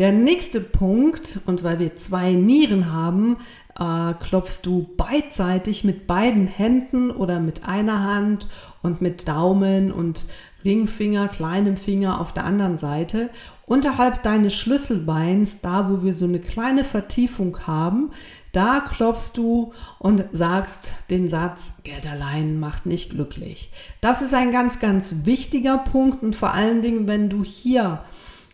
Der 0.03 0.11
nächste 0.11 0.61
Punkt, 0.61 1.39
und 1.47 1.63
weil 1.63 1.79
wir 1.79 1.95
zwei 1.95 2.33
Nieren 2.33 2.93
haben, 2.93 3.37
äh, 3.79 4.15
klopfst 4.15 4.63
du 4.65 4.91
beidseitig 4.97 5.85
mit 5.85 6.09
beiden 6.09 6.49
Händen 6.49 7.13
oder 7.13 7.39
mit 7.39 7.69
einer 7.69 8.03
Hand 8.03 8.49
und 8.83 9.01
mit 9.01 9.29
Daumen 9.29 9.93
und 9.93 10.27
Ringfinger, 10.65 11.29
kleinem 11.29 11.77
Finger 11.77 12.21
auf 12.21 12.35
der 12.35 12.43
anderen 12.43 12.79
Seite. 12.79 13.31
Unterhalb 13.65 14.25
deines 14.25 14.57
Schlüsselbeins, 14.57 15.61
da 15.61 15.89
wo 15.89 16.03
wir 16.03 16.15
so 16.15 16.25
eine 16.25 16.41
kleine 16.41 16.83
Vertiefung 16.83 17.57
haben, 17.69 18.11
da 18.51 18.81
klopfst 18.81 19.35
du 19.37 19.73
und 20.01 20.25
sagst 20.33 20.95
den 21.11 21.29
Satz, 21.29 21.75
Geld 21.85 22.11
allein 22.11 22.59
macht 22.59 22.87
nicht 22.87 23.11
glücklich. 23.11 23.71
Das 24.01 24.21
ist 24.21 24.35
ein 24.35 24.51
ganz, 24.51 24.81
ganz 24.81 25.27
wichtiger 25.27 25.79
Punkt 25.79 26.25
und 26.25 26.35
vor 26.35 26.55
allen 26.55 26.83
Dingen, 26.83 27.07
wenn 27.07 27.29
du 27.29 27.45
hier 27.45 28.03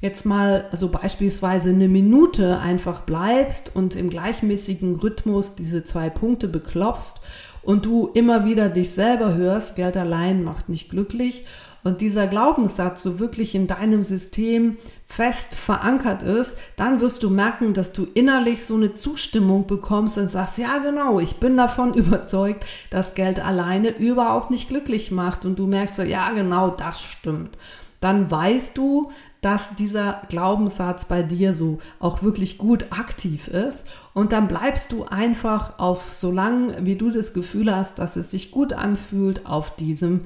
jetzt 0.01 0.25
mal 0.25 0.67
so 0.73 0.89
beispielsweise 0.89 1.71
eine 1.71 1.89
Minute 1.89 2.59
einfach 2.59 3.01
bleibst 3.01 3.75
und 3.75 3.97
im 3.97 4.11
gleichmäßigen 4.11 4.97
Rhythmus 4.97 5.55
diese 5.55 5.85
zwei 5.85 6.11
Punkte 6.11 6.49
beklopfst 6.49 7.21
und 7.63 7.85
du 7.85 8.11
immer 8.15 8.45
wieder 8.45 8.69
dich 8.69 8.91
selber 8.91 9.35
hörst, 9.35 9.77
Geld 9.77 9.97
allein 9.97 10.45
macht 10.45 10.69
nicht 10.69 10.91
glücklich 10.91 11.45
und 11.85 12.01
dieser 12.01 12.27
Glaubenssatz 12.27 13.03
so 13.03 13.19
wirklich 13.19 13.55
in 13.55 13.67
deinem 13.67 14.03
System 14.03 14.77
fest 15.07 15.55
verankert 15.55 16.23
ist, 16.23 16.57
dann 16.77 17.01
wirst 17.01 17.23
du 17.23 17.31
merken, 17.31 17.73
dass 17.73 17.93
du 17.93 18.07
innerlich 18.15 18.67
so 18.67 18.75
eine 18.75 18.95
Zustimmung 18.95 19.67
bekommst 19.67 20.19
und 20.19 20.31
sagst, 20.31 20.59
ja 20.59 20.79
genau, 20.79 21.21
ich 21.21 21.37
bin 21.37 21.57
davon 21.57 21.95
überzeugt, 21.95 22.67
dass 22.91 23.15
Geld 23.15 23.45
alleine 23.45 23.97
überhaupt 23.97 24.51
nicht 24.51 24.69
glücklich 24.69 25.11
macht 25.13 25.45
und 25.45 25.59
du 25.59 25.67
merkst 25.67 25.97
so, 25.97 26.03
ja 26.03 26.31
genau, 26.31 26.71
das 26.71 27.01
stimmt. 27.01 27.57
Dann 28.01 28.31
weißt 28.31 28.77
du, 28.77 29.11
dass 29.41 29.77
dieser 29.77 30.23
Glaubenssatz 30.29 31.05
bei 31.05 31.23
dir 31.23 31.55
so 31.55 31.79
auch 32.01 32.23
wirklich 32.23 32.59
gut 32.59 32.87
aktiv 32.91 33.49
ist. 33.49 33.85
Und 34.15 34.33
dann 34.33 34.49
bleibst 34.49 34.93
du 34.93 35.05
einfach 35.05 35.79
auf, 35.79 36.13
so 36.15 36.33
lange 36.33 36.85
wie 36.85 36.97
du 36.97 37.11
das 37.11 37.33
Gefühl 37.33 37.75
hast, 37.75 37.99
dass 37.99 38.17
es 38.17 38.31
sich 38.31 38.51
gut 38.51 38.73
anfühlt, 38.73 39.47
auf 39.47 39.77
diesem, 39.77 40.23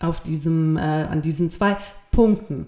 auf 0.00 0.20
diesem, 0.20 0.76
äh, 0.76 0.80
an 0.80 1.20
diesen 1.20 1.50
zwei 1.50 1.76
Punkten. 2.14 2.66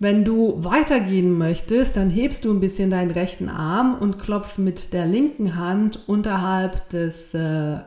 Wenn 0.00 0.24
du 0.24 0.62
weitergehen 0.62 1.36
möchtest, 1.36 1.96
dann 1.96 2.08
hebst 2.08 2.44
du 2.44 2.52
ein 2.52 2.60
bisschen 2.60 2.90
deinen 2.90 3.10
rechten 3.10 3.48
Arm 3.48 3.96
und 3.98 4.20
klopfst 4.20 4.58
mit 4.58 4.92
der 4.92 5.06
linken 5.06 5.56
Hand 5.56 6.08
unterhalb 6.08 6.88
des 6.90 7.34
äh, 7.34 7.40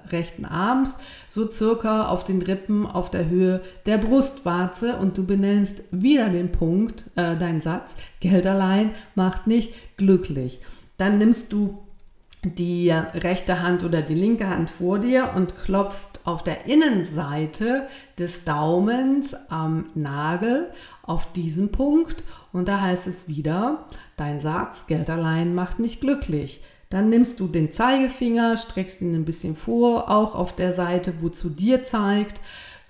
rechten 0.09 0.43
Arms 0.43 0.99
so 1.29 1.49
circa 1.49 2.07
auf 2.07 2.25
den 2.25 2.41
Rippen 2.41 2.85
auf 2.85 3.09
der 3.09 3.29
Höhe 3.29 3.61
der 3.85 3.97
Brustwarze 3.97 4.97
und 4.97 5.17
du 5.17 5.25
benennst 5.25 5.83
wieder 5.91 6.27
den 6.27 6.51
Punkt, 6.51 7.05
äh, 7.15 7.37
deinen 7.37 7.61
Satz, 7.61 7.95
Geld 8.19 8.45
allein 8.45 8.91
macht 9.15 9.47
nicht 9.47 9.73
glücklich. 9.95 10.59
Dann 10.97 11.17
nimmst 11.17 11.53
du 11.53 11.79
die 12.43 12.89
rechte 12.89 13.61
Hand 13.61 13.83
oder 13.83 14.01
die 14.01 14.15
linke 14.15 14.49
Hand 14.49 14.69
vor 14.69 14.97
dir 14.97 15.33
und 15.35 15.55
klopfst 15.57 16.21
auf 16.25 16.43
der 16.43 16.65
Innenseite 16.65 17.87
des 18.17 18.45
Daumens 18.45 19.35
am 19.49 19.89
Nagel 19.93 20.71
auf 21.03 21.31
diesen 21.33 21.71
Punkt 21.71 22.23
und 22.51 22.67
da 22.67 22.81
heißt 22.81 23.05
es 23.05 23.27
wieder, 23.27 23.85
dein 24.17 24.39
Satz, 24.39 24.87
Geld 24.87 25.09
allein 25.09 25.53
macht 25.53 25.79
nicht 25.79 26.01
glücklich. 26.01 26.61
Dann 26.89 27.09
nimmst 27.09 27.39
du 27.39 27.47
den 27.47 27.71
Zeigefinger, 27.71 28.57
streckst 28.57 29.01
ihn 29.01 29.15
ein 29.15 29.23
bisschen 29.23 29.55
vor, 29.55 30.09
auch 30.09 30.35
auf 30.35 30.53
der 30.53 30.73
Seite, 30.73 31.13
wo 31.21 31.29
zu 31.29 31.49
dir 31.49 31.83
zeigt, 31.83 32.41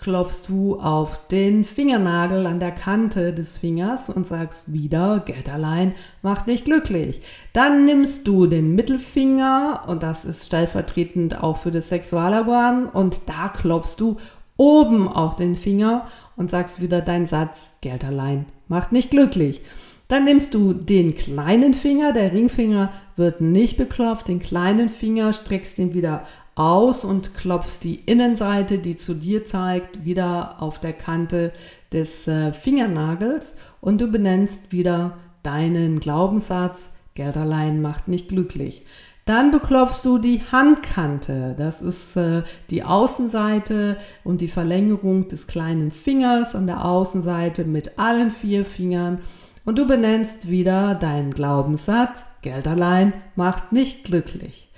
klopfst 0.02 0.48
du 0.48 0.80
auf 0.80 1.28
den 1.28 1.64
Fingernagel 1.64 2.48
an 2.48 2.60
der 2.60 2.72
Kante 2.72 3.34
des 3.34 3.60
Fingers 3.60 4.10
und 4.10 4.26
sagst 4.26 4.74
wieder, 4.74 5.22
Geld 5.24 5.48
allein 5.48 5.94
macht 6.24 6.48
nicht 6.48 6.66
glücklich. 6.66 7.22
Dann 7.54 7.86
nimmst 7.86 8.28
du 8.28 8.48
den 8.48 8.74
Mittelfinger 8.74 9.84
und 9.88 10.02
das 10.02 10.26
ist 10.26 10.48
stellvertretend 10.48 11.42
auch 11.44 11.58
für 11.58 11.70
das 11.70 11.90
Sexualorgan 11.90 12.88
und 12.88 13.22
da 13.28 13.50
klopfst 13.50 13.98
du 14.00 14.18
oben 14.58 15.08
auf 15.08 15.36
den 15.36 15.56
Finger 15.56 16.08
und 16.36 16.50
sagst 16.50 16.82
wieder 16.82 17.02
deinen 17.02 17.28
Satz, 17.28 17.78
Geld 17.82 18.04
allein 18.04 18.48
macht 18.68 18.92
nicht 18.92 19.12
glücklich. 19.12 19.62
Dann 20.08 20.26
nimmst 20.26 20.56
du 20.56 20.74
den 20.74 21.16
kleinen 21.16 21.74
Finger, 21.74 22.12
der 22.12 22.34
Ringfinger 22.34 22.92
wird 23.16 23.40
nicht 23.40 23.78
beklopft, 23.78 24.28
den 24.28 24.40
kleinen 24.40 24.90
Finger 24.90 25.32
streckst 25.32 25.80
ihn 25.80 25.94
wieder 25.94 26.26
aus 26.62 27.04
und 27.04 27.34
klopfst 27.34 27.80
die 27.84 27.96
Innenseite, 27.96 28.78
die 28.78 28.96
zu 28.96 29.16
dir 29.16 29.46
zeigt, 29.46 30.06
wieder 30.06 30.62
auf 30.62 30.80
der 30.80 30.94
Kante 30.94 31.52
des 31.92 32.28
äh, 32.28 32.54
Fingernagels 32.54 33.56
und 33.82 34.00
du 34.00 34.08
benennst 34.08 34.72
wieder 34.72 35.18
deinen 35.42 36.00
Glaubenssatz, 36.00 36.92
Geld 37.16 37.36
allein 37.36 37.82
macht 37.82 38.08
nicht 38.08 38.30
glücklich. 38.30 38.84
Dann 39.26 39.52
beklopfst 39.52 40.04
du 40.04 40.18
die 40.18 40.42
Handkante. 40.52 41.56
Das 41.58 41.82
ist 41.82 42.16
äh, 42.16 42.44
die 42.70 42.84
Außenseite 42.84 43.98
und 44.24 44.42
die 44.42 44.48
Verlängerung 44.48 45.28
des 45.28 45.48
kleinen 45.48 45.90
Fingers 45.90 46.56
an 46.56 46.68
der 46.68 46.86
Außenseite 46.86 47.66
mit 47.66 47.98
allen 47.98 48.32
vier 48.32 48.66
Fingern. 48.66 49.20
Und 49.66 49.78
du 49.78 49.86
benennst 49.86 50.50
wieder 50.50 50.96
deinen 50.96 51.34
Glaubenssatz, 51.34 52.26
Geld 52.42 52.68
allein 52.68 53.14
macht 53.36 53.72
nicht 53.72 54.04
glücklich. 54.04 54.72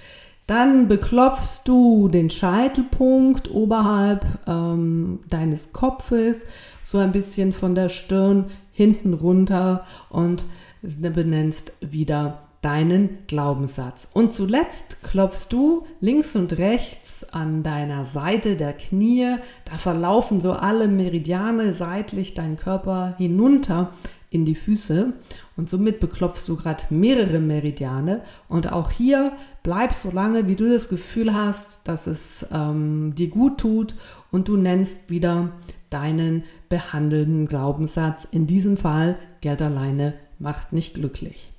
Dann 0.47 0.87
beklopfst 0.87 1.61
du 1.65 2.09
den 2.09 2.29
Scheitelpunkt 2.29 3.49
oberhalb 3.49 4.25
ähm, 4.45 5.19
deines 5.29 5.71
Kopfes, 5.71 6.45
so 6.83 6.97
ein 6.97 7.13
bisschen 7.13 7.53
von 7.53 7.75
der 7.75 7.89
Stirn 7.89 8.45
hinten 8.71 9.13
runter 9.13 9.85
und 10.09 10.45
benennst 10.81 11.73
wieder 11.79 12.39
deinen 12.63 13.19
Glaubenssatz. 13.27 14.07
Und 14.13 14.33
zuletzt 14.33 15.03
klopfst 15.03 15.47
du 15.49 15.85
links 15.99 16.35
und 16.35 16.57
rechts 16.57 17.25
an 17.33 17.61
deiner 17.61 18.05
Seite 18.05 18.55
der 18.55 18.73
Knie. 18.73 19.35
Da 19.65 19.77
verlaufen 19.77 20.39
so 20.39 20.53
alle 20.53 20.87
Meridiane 20.87 21.73
seitlich 21.73 22.33
deinen 22.33 22.57
Körper 22.57 23.15
hinunter 23.17 23.91
in 24.29 24.45
die 24.45 24.55
Füße. 24.55 25.13
Und 25.57 25.69
somit 25.69 25.99
beklopfst 25.99 26.47
du 26.47 26.55
gerade 26.55 26.85
mehrere 26.89 27.39
Meridiane. 27.39 28.21
Und 28.47 28.71
auch 28.71 28.91
hier 28.91 29.33
bleib 29.63 29.93
so 29.93 30.11
lange, 30.11 30.47
wie 30.47 30.55
du 30.55 30.71
das 30.71 30.89
Gefühl 30.89 31.33
hast, 31.33 31.87
dass 31.87 32.05
es 32.07 32.45
ähm, 32.51 33.15
dir 33.15 33.29
gut 33.29 33.59
tut. 33.59 33.95
Und 34.31 34.47
du 34.47 34.57
nennst 34.57 35.09
wieder 35.09 35.49
deinen 35.89 36.43
behandelnden 36.69 37.47
Glaubenssatz. 37.47 38.27
In 38.29 38.45
diesem 38.47 38.77
Fall 38.77 39.17
Geld 39.41 39.61
alleine 39.61 40.13
macht 40.39 40.73
nicht 40.73 40.95
glücklich. 40.95 41.49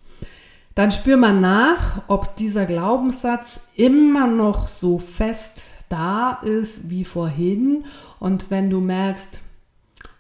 Dann 0.75 0.91
spür 0.91 1.17
mal 1.17 1.33
nach, 1.33 2.03
ob 2.09 2.37
dieser 2.37 2.67
Glaubenssatz 2.67 3.61
immer 3.77 4.27
noch 4.27 4.69
so 4.69 4.99
fest 4.99 5.65
da 5.89 6.41
ist 6.43 6.91
wie 6.91 7.05
vorhin. 7.05 7.85
Und 8.19 8.51
wenn 8.51 8.71
du 8.71 8.81
merkst, 8.81 9.41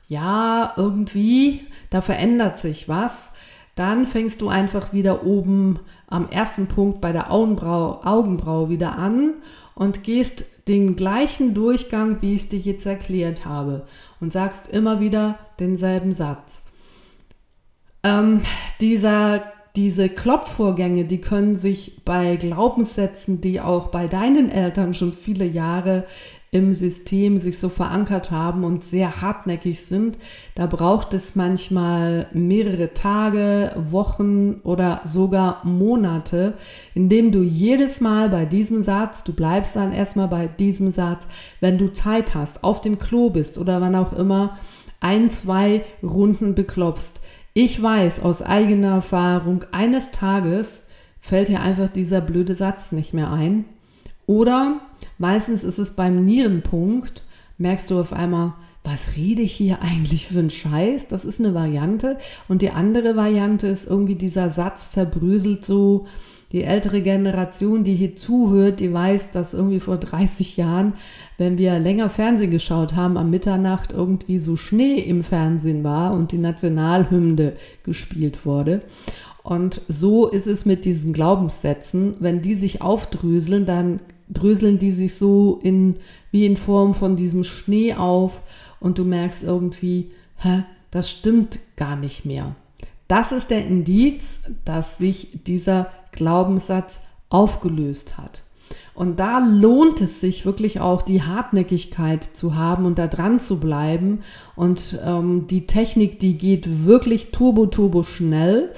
ja, 0.06 0.72
irgendwie, 0.76 1.66
da 1.90 2.00
verändert 2.00 2.58
sich 2.58 2.88
was, 2.88 3.32
dann 3.74 4.06
fängst 4.06 4.40
du 4.40 4.48
einfach 4.48 4.92
wieder 4.92 5.24
oben 5.24 5.80
am 6.06 6.28
ersten 6.28 6.68
Punkt 6.68 7.00
bei 7.00 7.12
der 7.12 7.32
Augenbraue 7.32 8.68
wieder 8.68 8.96
an 8.96 9.34
und 9.74 10.04
gehst 10.04 10.68
den 10.68 10.96
gleichen 10.96 11.54
Durchgang, 11.54 12.22
wie 12.22 12.34
ich 12.34 12.42
es 12.42 12.48
dir 12.48 12.58
jetzt 12.58 12.86
erklärt 12.86 13.44
habe 13.44 13.84
und 14.20 14.32
sagst 14.32 14.68
immer 14.68 15.00
wieder 15.00 15.38
denselben 15.58 16.12
Satz. 16.12 16.62
Ähm, 18.02 18.42
dieser 18.80 19.53
diese 19.76 20.08
Klopfvorgänge, 20.08 21.04
die 21.04 21.20
können 21.20 21.56
sich 21.56 22.00
bei 22.04 22.36
Glaubenssätzen, 22.36 23.40
die 23.40 23.60
auch 23.60 23.88
bei 23.88 24.06
deinen 24.06 24.48
Eltern 24.48 24.94
schon 24.94 25.12
viele 25.12 25.44
Jahre 25.44 26.04
im 26.52 26.72
System 26.72 27.38
sich 27.38 27.58
so 27.58 27.68
verankert 27.68 28.30
haben 28.30 28.62
und 28.62 28.84
sehr 28.84 29.20
hartnäckig 29.20 29.80
sind, 29.80 30.16
da 30.54 30.66
braucht 30.66 31.12
es 31.12 31.34
manchmal 31.34 32.28
mehrere 32.32 32.94
Tage, 32.94 33.72
Wochen 33.76 34.60
oder 34.62 35.00
sogar 35.02 35.66
Monate, 35.66 36.54
indem 36.94 37.32
du 37.32 37.42
jedes 37.42 38.00
Mal 38.00 38.28
bei 38.28 38.44
diesem 38.44 38.84
Satz, 38.84 39.24
du 39.24 39.32
bleibst 39.32 39.74
dann 39.74 39.92
erstmal 39.92 40.28
bei 40.28 40.46
diesem 40.46 40.92
Satz, 40.92 41.26
wenn 41.58 41.76
du 41.76 41.92
Zeit 41.92 42.36
hast, 42.36 42.62
auf 42.62 42.80
dem 42.80 43.00
Klo 43.00 43.30
bist 43.30 43.58
oder 43.58 43.80
wann 43.80 43.96
auch 43.96 44.12
immer, 44.12 44.56
ein, 45.00 45.30
zwei 45.30 45.84
Runden 46.04 46.54
beklopfst 46.54 47.20
ich 47.54 47.80
weiß 47.80 48.20
aus 48.20 48.42
eigener 48.42 48.96
Erfahrung, 48.96 49.64
eines 49.70 50.10
Tages 50.10 50.82
fällt 51.20 51.48
dir 51.48 51.60
einfach 51.60 51.88
dieser 51.88 52.20
blöde 52.20 52.54
Satz 52.54 52.92
nicht 52.92 53.14
mehr 53.14 53.30
ein. 53.30 53.64
Oder 54.26 54.80
meistens 55.18 55.62
ist 55.64 55.78
es 55.78 55.92
beim 55.92 56.24
Nierenpunkt, 56.24 57.22
merkst 57.56 57.90
du 57.90 58.00
auf 58.00 58.12
einmal, 58.12 58.54
was 58.82 59.16
rede 59.16 59.42
ich 59.42 59.52
hier 59.52 59.80
eigentlich 59.80 60.26
für 60.26 60.40
einen 60.40 60.50
Scheiß? 60.50 61.08
Das 61.08 61.24
ist 61.24 61.40
eine 61.40 61.54
Variante. 61.54 62.18
Und 62.48 62.60
die 62.60 62.70
andere 62.70 63.16
Variante 63.16 63.68
ist 63.68 63.86
irgendwie 63.86 64.16
dieser 64.16 64.50
Satz 64.50 64.90
zerbröselt 64.90 65.64
so, 65.64 66.06
die 66.54 66.62
ältere 66.62 67.02
Generation, 67.02 67.82
die 67.82 67.96
hier 67.96 68.14
zuhört, 68.14 68.78
die 68.78 68.92
weiß, 68.92 69.32
dass 69.32 69.54
irgendwie 69.54 69.80
vor 69.80 69.96
30 69.96 70.56
Jahren, 70.56 70.92
wenn 71.36 71.58
wir 71.58 71.80
länger 71.80 72.08
Fernsehen 72.08 72.52
geschaut 72.52 72.94
haben, 72.94 73.16
am 73.16 73.28
Mitternacht 73.28 73.90
irgendwie 73.90 74.38
so 74.38 74.54
Schnee 74.54 75.00
im 75.00 75.24
Fernsehen 75.24 75.82
war 75.82 76.14
und 76.14 76.30
die 76.30 76.38
Nationalhymne 76.38 77.54
gespielt 77.82 78.46
wurde. 78.46 78.82
Und 79.42 79.80
so 79.88 80.28
ist 80.28 80.46
es 80.46 80.64
mit 80.64 80.84
diesen 80.84 81.12
Glaubenssätzen. 81.12 82.14
Wenn 82.20 82.40
die 82.40 82.54
sich 82.54 82.80
aufdröseln, 82.80 83.66
dann 83.66 84.00
dröseln 84.28 84.78
die 84.78 84.92
sich 84.92 85.16
so 85.16 85.58
in, 85.60 85.96
wie 86.30 86.46
in 86.46 86.56
Form 86.56 86.94
von 86.94 87.16
diesem 87.16 87.42
Schnee 87.42 87.94
auf 87.94 88.42
und 88.78 88.98
du 88.98 89.04
merkst 89.04 89.42
irgendwie, 89.42 90.10
hä, 90.36 90.62
das 90.92 91.10
stimmt 91.10 91.58
gar 91.74 91.96
nicht 91.96 92.24
mehr. 92.24 92.54
Das 93.08 93.32
ist 93.32 93.50
der 93.50 93.66
Indiz, 93.66 94.42
dass 94.64 94.96
sich 94.96 95.40
dieser 95.46 95.90
Glaubenssatz 96.14 97.00
aufgelöst 97.28 98.18
hat. 98.18 98.42
Und 98.94 99.18
da 99.18 99.40
lohnt 99.40 100.00
es 100.00 100.20
sich 100.20 100.46
wirklich 100.46 100.80
auch, 100.80 101.02
die 101.02 101.22
Hartnäckigkeit 101.22 102.22
zu 102.22 102.54
haben 102.54 102.86
und 102.86 102.98
da 102.98 103.08
dran 103.08 103.40
zu 103.40 103.58
bleiben. 103.58 104.20
Und 104.54 105.00
ähm, 105.04 105.48
die 105.48 105.66
Technik, 105.66 106.20
die 106.20 106.38
geht 106.38 106.86
wirklich 106.86 107.32
turbo, 107.32 107.66
turbo 107.66 108.04
schnell. 108.04 108.72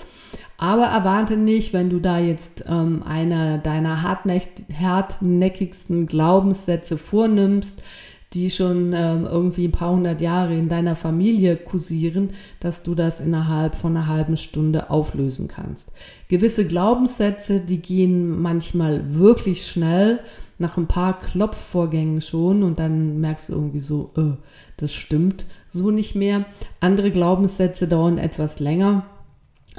Aber 0.56 0.84
erwarte 0.84 1.36
nicht, 1.36 1.74
wenn 1.74 1.90
du 1.90 2.00
da 2.00 2.18
jetzt 2.18 2.64
ähm, 2.66 3.02
einer 3.02 3.58
deiner 3.58 4.02
hartnäckigsten 4.02 6.06
Glaubenssätze 6.06 6.96
vornimmst, 6.96 7.82
die 8.32 8.50
schon 8.50 8.92
ähm, 8.92 9.24
irgendwie 9.24 9.66
ein 9.68 9.72
paar 9.72 9.92
hundert 9.92 10.20
Jahre 10.20 10.56
in 10.56 10.68
deiner 10.68 10.96
Familie 10.96 11.56
kursieren, 11.56 12.30
dass 12.60 12.82
du 12.82 12.94
das 12.94 13.20
innerhalb 13.20 13.74
von 13.74 13.96
einer 13.96 14.06
halben 14.06 14.36
Stunde 14.36 14.90
auflösen 14.90 15.48
kannst. 15.48 15.92
Gewisse 16.28 16.66
Glaubenssätze, 16.66 17.60
die 17.60 17.78
gehen 17.78 18.40
manchmal 18.42 19.14
wirklich 19.14 19.66
schnell, 19.66 20.20
nach 20.58 20.76
ein 20.78 20.86
paar 20.86 21.18
Klopfvorgängen 21.18 22.20
schon 22.20 22.62
und 22.62 22.78
dann 22.78 23.20
merkst 23.20 23.50
du 23.50 23.52
irgendwie 23.54 23.80
so, 23.80 24.10
äh, 24.16 24.36
das 24.78 24.92
stimmt 24.92 25.44
so 25.68 25.90
nicht 25.90 26.14
mehr. 26.14 26.46
Andere 26.80 27.10
Glaubenssätze 27.10 27.88
dauern 27.88 28.18
etwas 28.18 28.58
länger. 28.58 29.04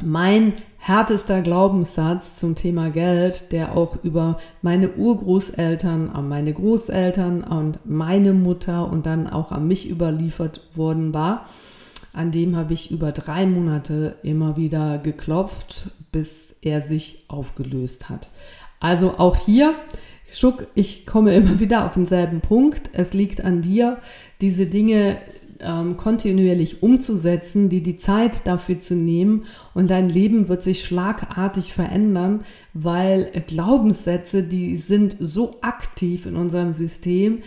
Mein 0.03 0.53
härtester 0.87 1.41
Glaubenssatz 1.41 2.37
zum 2.37 2.55
Thema 2.55 2.91
Geld, 2.91 3.51
der 3.51 3.75
auch 3.75 4.01
über 4.05 4.37
meine 4.61 4.93
Urgroßeltern, 4.93 6.09
an 6.09 6.29
meine 6.29 6.53
Großeltern 6.53 7.43
und 7.43 7.79
meine 7.83 8.31
Mutter 8.31 8.89
und 8.89 9.05
dann 9.05 9.27
auch 9.27 9.51
an 9.51 9.67
mich 9.67 9.89
überliefert 9.89 10.61
worden 10.77 11.13
war. 11.13 11.45
An 12.13 12.31
dem 12.31 12.55
habe 12.55 12.73
ich 12.73 12.89
über 12.89 13.11
drei 13.11 13.45
Monate 13.45 14.15
immer 14.23 14.55
wieder 14.55 14.97
geklopft, 14.97 15.89
bis 16.13 16.55
er 16.61 16.79
sich 16.79 17.25
aufgelöst 17.27 18.07
hat. 18.07 18.29
Also 18.79 19.15
auch 19.17 19.35
hier, 19.35 19.75
Schuck, 20.31 20.67
ich 20.73 21.05
komme 21.05 21.33
immer 21.35 21.59
wieder 21.59 21.85
auf 21.85 21.95
denselben 21.95 22.39
Punkt. 22.39 22.91
Es 22.93 23.11
liegt 23.11 23.43
an 23.43 23.61
dir, 23.61 23.97
diese 24.39 24.67
Dinge 24.67 25.17
ähm, 25.59 25.97
kontinuierlich 25.97 26.83
umzusetzen, 26.83 27.69
die 27.69 27.81
die 27.81 27.97
Zeit 27.97 28.45
dafür 28.45 28.79
zu 28.79 28.95
nehmen 28.95 29.45
und 29.73 29.89
dein 29.89 30.09
Leben 30.09 30.47
wird 30.47 30.63
sich 30.63 30.83
schlagartig 30.83 31.73
verändern, 31.73 32.43
weil 32.73 33.31
Glaubenssätze, 33.47 34.43
die 34.43 34.77
sind 34.77 35.15
so 35.19 35.57
aktiv 35.61 36.25
in 36.25 36.35
unserem 36.35 36.73
System, 36.73 37.39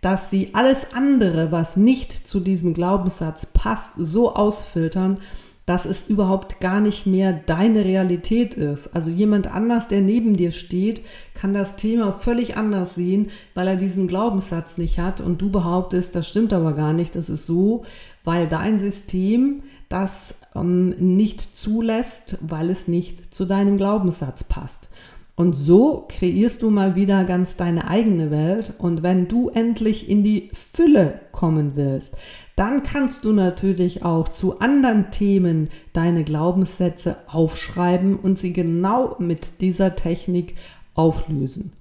dass 0.00 0.30
sie 0.30 0.50
alles 0.54 0.94
andere, 0.94 1.50
was 1.50 1.76
nicht 1.76 2.12
zu 2.12 2.40
diesem 2.40 2.74
Glaubenssatz 2.74 3.46
passt, 3.46 3.92
so 3.96 4.34
ausfiltern, 4.34 5.18
dass 5.66 5.84
es 5.84 6.04
überhaupt 6.04 6.60
gar 6.60 6.80
nicht 6.80 7.06
mehr 7.06 7.32
deine 7.32 7.84
Realität 7.84 8.54
ist. 8.54 8.94
Also 8.94 9.10
jemand 9.10 9.52
anders, 9.52 9.88
der 9.88 10.00
neben 10.00 10.36
dir 10.36 10.52
steht, 10.52 11.02
kann 11.34 11.52
das 11.52 11.74
Thema 11.74 12.12
völlig 12.12 12.56
anders 12.56 12.94
sehen, 12.94 13.30
weil 13.54 13.66
er 13.66 13.76
diesen 13.76 14.06
Glaubenssatz 14.06 14.78
nicht 14.78 15.00
hat 15.00 15.20
und 15.20 15.42
du 15.42 15.50
behauptest, 15.50 16.14
das 16.14 16.28
stimmt 16.28 16.52
aber 16.52 16.72
gar 16.72 16.92
nicht, 16.92 17.16
das 17.16 17.28
ist 17.28 17.46
so, 17.46 17.84
weil 18.22 18.46
dein 18.46 18.78
System 18.78 19.62
das 19.88 20.36
ähm, 20.54 20.90
nicht 20.98 21.40
zulässt, 21.40 22.38
weil 22.40 22.70
es 22.70 22.86
nicht 22.86 23.34
zu 23.34 23.44
deinem 23.44 23.76
Glaubenssatz 23.76 24.44
passt. 24.44 24.88
Und 25.36 25.52
so 25.52 26.06
kreierst 26.08 26.62
du 26.62 26.70
mal 26.70 26.96
wieder 26.96 27.24
ganz 27.24 27.56
deine 27.56 27.88
eigene 27.88 28.30
Welt. 28.30 28.72
Und 28.78 29.02
wenn 29.02 29.28
du 29.28 29.50
endlich 29.50 30.08
in 30.08 30.22
die 30.22 30.48
Fülle 30.54 31.20
kommen 31.30 31.72
willst, 31.76 32.16
dann 32.56 32.82
kannst 32.82 33.26
du 33.26 33.34
natürlich 33.34 34.02
auch 34.02 34.30
zu 34.30 34.60
anderen 34.60 35.10
Themen 35.10 35.68
deine 35.92 36.24
Glaubenssätze 36.24 37.16
aufschreiben 37.26 38.16
und 38.16 38.38
sie 38.38 38.54
genau 38.54 39.16
mit 39.18 39.60
dieser 39.60 39.94
Technik 39.94 40.54
auflösen. 40.94 41.72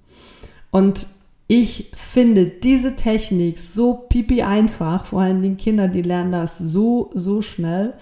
Und 0.70 1.08
ich 1.48 1.92
finde 1.96 2.48
diese 2.48 2.96
Technik 2.98 3.60
so 3.60 3.94
pipi 3.94 4.42
einfach, 4.42 5.06
vor 5.06 5.22
allem 5.22 5.42
die 5.42 5.56
Kinder, 5.56 5.88
die 5.88 6.02
lernen 6.02 6.34
das 6.34 6.58
so, 6.58 7.10
so 7.14 7.42
schnell. 7.42 7.94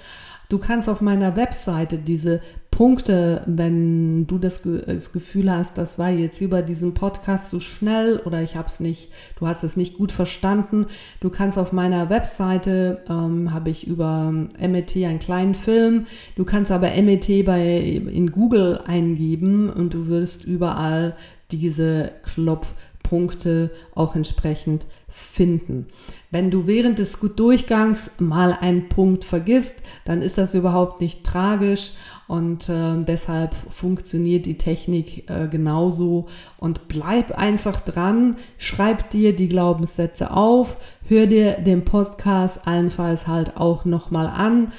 Du 0.49 0.57
kannst 0.57 0.89
auf 0.89 1.01
meiner 1.01 1.35
Webseite 1.35 1.97
diese 1.97 2.41
Punkte, 2.73 3.43
wenn 3.45 4.25
du 4.25 4.39
das, 4.39 4.63
das, 4.63 5.11
Gefühl 5.11 5.51
hast, 5.51 5.77
das 5.77 5.99
war 5.99 6.09
jetzt 6.09 6.41
über 6.41 6.63
diesen 6.63 6.95
Podcast 6.95 7.51
zu 7.51 7.57
so 7.57 7.59
schnell 7.59 8.19
oder 8.25 8.41
ich 8.41 8.55
habe 8.55 8.67
es 8.67 8.79
nicht, 8.79 9.11
du 9.37 9.45
hast 9.45 9.63
es 9.63 9.77
nicht 9.77 9.95
gut 9.95 10.11
verstanden. 10.11 10.87
Du 11.19 11.29
kannst 11.29 11.59
auf 11.59 11.71
meiner 11.71 12.09
Webseite 12.09 13.03
ähm, 13.07 13.53
habe 13.53 13.69
ich 13.69 13.85
über 13.85 14.31
MET 14.59 14.95
einen 14.95 15.19
kleinen 15.19 15.53
Film. 15.53 16.07
Du 16.35 16.45
kannst 16.45 16.71
aber 16.71 16.89
MET 16.99 17.45
bei 17.45 17.77
in 17.77 18.31
Google 18.31 18.79
eingeben 18.87 19.69
und 19.69 19.93
du 19.93 20.07
wirst 20.07 20.43
überall 20.43 21.15
diese 21.51 22.11
Klopfpunkte 22.23 23.69
auch 23.93 24.15
entsprechend 24.15 24.87
finden. 25.07 25.85
Wenn 26.31 26.49
du 26.49 26.65
während 26.65 26.97
des 26.97 27.19
Durchgangs 27.19 28.09
mal 28.17 28.57
einen 28.59 28.89
Punkt 28.89 29.23
vergisst, 29.23 29.83
dann 30.05 30.23
ist 30.23 30.39
das 30.39 30.55
überhaupt 30.55 30.99
nicht 30.99 31.23
tragisch 31.23 31.91
und 32.33 32.67
äh, 32.67 32.95
deshalb 32.97 33.53
funktioniert 33.53 34.47
die 34.47 34.57
Technik 34.57 35.29
äh, 35.29 35.47
genauso 35.47 36.25
und 36.59 36.87
bleib 36.87 37.37
einfach 37.37 37.79
dran, 37.79 38.37
schreib 38.57 39.11
dir 39.11 39.35
die 39.35 39.47
Glaubenssätze 39.47 40.31
auf, 40.31 40.77
hör 41.07 41.27
dir 41.27 41.61
den 41.61 41.85
Podcast 41.85 42.67
allenfalls 42.67 43.27
halt 43.27 43.55
auch 43.57 43.85
nochmal 43.85 44.25
an. 44.25 44.71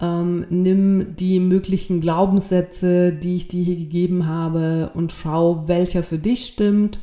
Ähm, 0.00 0.46
nimm 0.48 1.14
die 1.16 1.38
möglichen 1.38 2.00
Glaubenssätze, 2.00 3.12
die 3.12 3.36
ich 3.36 3.48
dir 3.48 3.62
hier 3.62 3.76
gegeben 3.76 4.26
habe 4.26 4.90
und 4.94 5.12
schau, 5.12 5.64
welcher 5.68 6.04
für 6.04 6.18
dich 6.18 6.46
stimmt. 6.46 6.98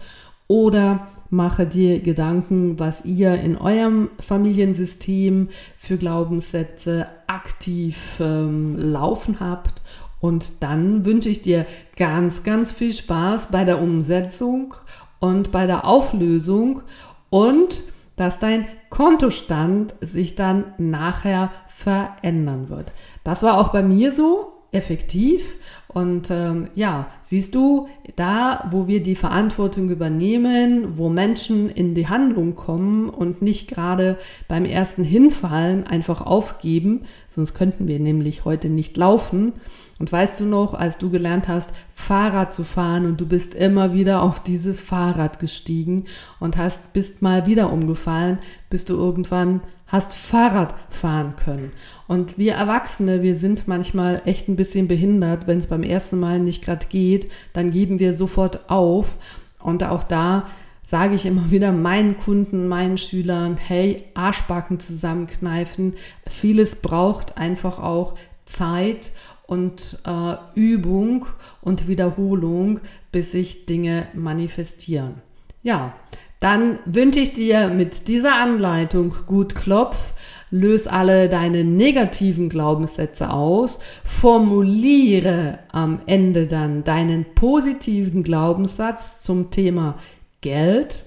Oder 0.47 1.07
mache 1.29 1.65
dir 1.65 1.99
Gedanken, 1.99 2.79
was 2.79 3.05
ihr 3.05 3.35
in 3.35 3.57
eurem 3.57 4.09
Familiensystem 4.19 5.49
für 5.77 5.97
Glaubenssätze 5.97 7.07
aktiv 7.27 8.19
ähm, 8.19 8.77
laufen 8.77 9.39
habt. 9.39 9.81
Und 10.19 10.61
dann 10.63 11.05
wünsche 11.05 11.29
ich 11.29 11.41
dir 11.41 11.65
ganz, 11.95 12.43
ganz 12.43 12.71
viel 12.71 12.93
Spaß 12.93 13.51
bei 13.51 13.63
der 13.63 13.81
Umsetzung 13.81 14.73
und 15.19 15.51
bei 15.51 15.65
der 15.65 15.85
Auflösung 15.85 16.81
und 17.29 17.83
dass 18.15 18.39
dein 18.39 18.67
Kontostand 18.89 19.95
sich 20.01 20.35
dann 20.35 20.73
nachher 20.77 21.51
verändern 21.67 22.67
wird. 22.69 22.91
Das 23.23 23.43
war 23.43 23.57
auch 23.57 23.69
bei 23.69 23.81
mir 23.81 24.11
so 24.11 24.58
effektiv. 24.71 25.57
Und 25.87 26.29
ähm, 26.29 26.67
ja, 26.75 27.07
siehst 27.21 27.55
du, 27.55 27.87
da, 28.15 28.67
wo 28.69 28.87
wir 28.87 29.01
die 29.01 29.15
Verantwortung 29.15 29.89
übernehmen, 29.89 30.97
wo 30.97 31.09
Menschen 31.09 31.69
in 31.69 31.95
die 31.95 32.07
Handlung 32.07 32.55
kommen 32.55 33.09
und 33.09 33.41
nicht 33.41 33.67
gerade 33.67 34.17
beim 34.47 34.65
ersten 34.65 35.03
Hinfallen 35.03 35.87
einfach 35.87 36.21
aufgeben, 36.21 37.05
sonst 37.27 37.55
könnten 37.55 37.87
wir 37.87 37.99
nämlich 37.99 38.45
heute 38.45 38.69
nicht 38.69 38.97
laufen. 38.97 39.53
Und 39.97 40.11
weißt 40.11 40.39
du 40.39 40.45
noch, 40.45 40.73
als 40.73 40.97
du 40.97 41.09
gelernt 41.09 41.47
hast, 41.49 41.73
Fahrrad 41.93 42.53
zu 42.53 42.63
fahren 42.63 43.05
und 43.05 43.19
du 43.19 43.25
bist 43.25 43.53
immer 43.53 43.93
wieder 43.93 44.23
auf 44.23 44.39
dieses 44.39 44.79
Fahrrad 44.79 45.39
gestiegen 45.39 46.05
und 46.39 46.55
hast, 46.55 46.93
bist 46.93 47.21
mal 47.21 47.47
wieder 47.47 47.73
umgefallen, 47.73 48.37
bis 48.69 48.85
du 48.85 48.93
irgendwann 48.93 49.59
hast 49.89 50.13
Fahrrad 50.13 50.73
fahren 50.89 51.35
können. 51.35 51.71
Und 52.07 52.37
wir 52.37 52.53
Erwachsene, 52.53 53.21
wir 53.21 53.35
sind 53.35 53.67
manchmal 53.67 54.21
echt 54.25 54.47
ein 54.47 54.55
bisschen 54.55 54.87
behindert, 54.87 55.47
wenn 55.47 55.59
es 55.59 55.67
beim 55.67 55.83
ersten 55.83 56.19
Mal 56.19 56.39
nicht 56.39 56.63
gerade 56.63 56.85
geht, 56.87 57.29
dann 57.53 57.71
geben 57.71 57.99
wir 57.99 58.13
sofort 58.13 58.69
auf. 58.69 59.17
Und 59.61 59.83
auch 59.83 60.03
da 60.03 60.47
sage 60.83 61.13
ich 61.13 61.25
immer 61.25 61.51
wieder 61.51 61.71
meinen 61.71 62.17
Kunden, 62.17 62.67
meinen 62.67 62.97
Schülern, 62.97 63.57
hey, 63.57 64.05
Arschbacken 64.15 64.79
zusammenkneifen. 64.79 65.95
Vieles 66.27 66.77
braucht 66.77 67.37
einfach 67.37 67.77
auch 67.77 68.15
Zeit 68.45 69.11
und 69.45 69.99
äh, 70.05 70.35
Übung 70.55 71.27
und 71.61 71.87
Wiederholung, 71.87 72.79
bis 73.11 73.33
sich 73.33 73.67
Dinge 73.67 74.07
manifestieren. 74.13 75.21
Ja, 75.61 75.93
dann 76.39 76.79
wünsche 76.85 77.19
ich 77.19 77.33
dir 77.33 77.69
mit 77.69 78.07
dieser 78.07 78.35
Anleitung 78.35 79.13
gut 79.25 79.55
Klopf, 79.55 80.13
löse 80.51 80.91
alle 80.91 81.29
deine 81.29 81.63
negativen 81.63 82.49
Glaubenssätze 82.49 83.31
aus, 83.31 83.79
formuliere 84.05 85.59
am 85.71 85.99
Ende 86.05 86.47
dann 86.47 86.83
deinen 86.83 87.25
positiven 87.35 88.23
Glaubenssatz 88.23 89.21
zum 89.21 89.51
Thema 89.51 89.97
Geld, 90.41 91.03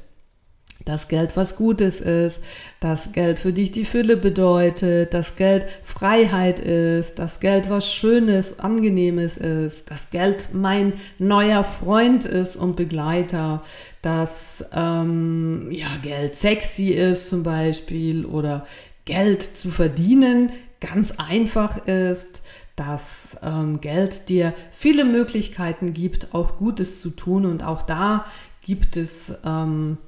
das 0.84 1.08
Geld 1.08 1.36
was 1.36 1.56
Gutes 1.56 2.00
ist, 2.00 2.40
das 2.80 3.12
Geld 3.12 3.38
für 3.38 3.52
dich 3.52 3.70
die 3.70 3.84
Fülle 3.84 4.16
bedeutet, 4.16 5.14
das 5.14 5.36
Geld 5.36 5.66
Freiheit 5.84 6.58
ist, 6.60 7.18
das 7.18 7.40
Geld 7.40 7.70
was 7.70 7.92
Schönes, 7.92 8.58
Angenehmes 8.58 9.36
ist, 9.36 9.90
das 9.90 10.10
Geld 10.10 10.48
mein 10.52 10.94
neuer 11.18 11.64
Freund 11.64 12.24
ist 12.24 12.56
und 12.56 12.76
Begleiter, 12.76 13.62
dass 14.02 14.64
ähm, 14.72 15.68
ja, 15.70 15.88
Geld 16.02 16.36
sexy 16.36 16.88
ist 16.88 17.28
zum 17.28 17.42
Beispiel 17.42 18.24
oder 18.24 18.66
Geld 19.04 19.42
zu 19.42 19.70
verdienen 19.70 20.50
ganz 20.80 21.12
einfach 21.12 21.86
ist, 21.86 22.42
dass 22.76 23.36
ähm, 23.42 23.80
Geld 23.80 24.28
dir 24.28 24.54
viele 24.70 25.04
Möglichkeiten 25.04 25.92
gibt, 25.92 26.34
auch 26.34 26.56
Gutes 26.56 27.00
zu 27.00 27.10
tun 27.10 27.46
und 27.46 27.62
auch 27.62 27.82
da 27.82 28.24
gibt 28.64 28.96
es 28.96 29.34
ähm, 29.44 29.98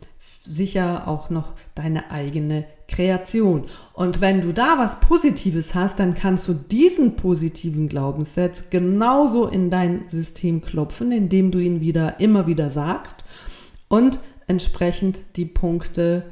sicher 0.44 1.09
auch 1.09 1.30
noch 1.30 1.54
deine 1.74 2.11
eigene 2.11 2.64
Kreation. 2.87 3.62
Und 3.94 4.20
wenn 4.20 4.42
du 4.42 4.52
da 4.52 4.78
was 4.78 5.00
Positives 5.00 5.74
hast, 5.74 5.98
dann 5.98 6.14
kannst 6.14 6.46
du 6.46 6.52
diesen 6.52 7.16
positiven 7.16 7.88
Glaubenssatz 7.88 8.68
genauso 8.70 9.46
in 9.46 9.70
dein 9.70 10.07
System 10.07 10.61
klopfen, 10.61 11.11
indem 11.11 11.50
du 11.50 11.59
ihn 11.59 11.80
wieder 11.80 12.20
immer 12.20 12.46
wieder 12.46 12.70
sagst 12.70 13.24
und 13.88 14.18
entsprechend 14.46 15.22
die 15.37 15.46
Punkte, 15.46 16.24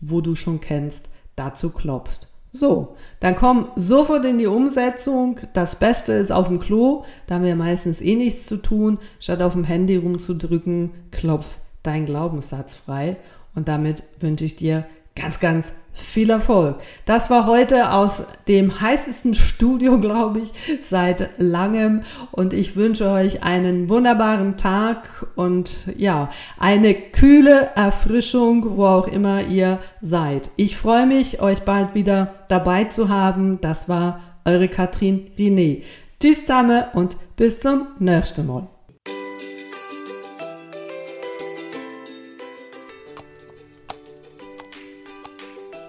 wo 0.00 0.22
du 0.22 0.34
schon 0.34 0.60
kennst, 0.60 1.10
dazu 1.36 1.70
klopfst. 1.70 2.26
So, 2.50 2.96
dann 3.20 3.36
komm 3.36 3.68
sofort 3.76 4.24
in 4.24 4.38
die 4.38 4.46
Umsetzung. 4.46 5.38
Das 5.52 5.76
Beste 5.76 6.14
ist 6.14 6.32
auf 6.32 6.48
dem 6.48 6.60
Klo, 6.60 7.04
da 7.26 7.34
haben 7.34 7.44
wir 7.44 7.56
meistens 7.56 8.00
eh 8.00 8.16
nichts 8.16 8.46
zu 8.46 8.56
tun. 8.56 8.98
Statt 9.20 9.42
auf 9.42 9.52
dem 9.52 9.64
Handy 9.64 9.96
rumzudrücken, 9.96 10.92
klopf 11.10 11.58
dein 11.82 12.06
Glaubenssatz 12.06 12.74
frei. 12.74 13.16
Und 13.58 13.66
damit 13.66 14.04
wünsche 14.20 14.44
ich 14.44 14.54
dir 14.54 14.84
ganz, 15.16 15.40
ganz 15.40 15.72
viel 15.92 16.30
Erfolg. 16.30 16.76
Das 17.06 17.28
war 17.28 17.46
heute 17.46 17.90
aus 17.90 18.22
dem 18.46 18.80
heißesten 18.80 19.34
Studio, 19.34 19.98
glaube 20.00 20.42
ich, 20.42 20.52
seit 20.80 21.30
langem. 21.38 22.02
Und 22.30 22.52
ich 22.52 22.76
wünsche 22.76 23.10
euch 23.10 23.42
einen 23.42 23.88
wunderbaren 23.88 24.56
Tag 24.56 25.26
und 25.34 25.88
ja, 25.96 26.30
eine 26.56 26.94
kühle 26.94 27.70
Erfrischung, 27.74 28.76
wo 28.76 28.86
auch 28.86 29.08
immer 29.08 29.42
ihr 29.42 29.80
seid. 30.00 30.50
Ich 30.54 30.76
freue 30.76 31.06
mich, 31.06 31.42
euch 31.42 31.62
bald 31.62 31.96
wieder 31.96 32.32
dabei 32.48 32.84
zu 32.84 33.08
haben. 33.08 33.60
Das 33.60 33.88
war 33.88 34.20
eure 34.44 34.68
Katrin 34.68 35.32
Riné. 35.36 35.82
Tschüss 36.20 36.42
zusammen 36.42 36.84
und 36.92 37.16
bis 37.34 37.58
zum 37.58 37.88
nächsten 37.98 38.46
Mal. 38.46 38.68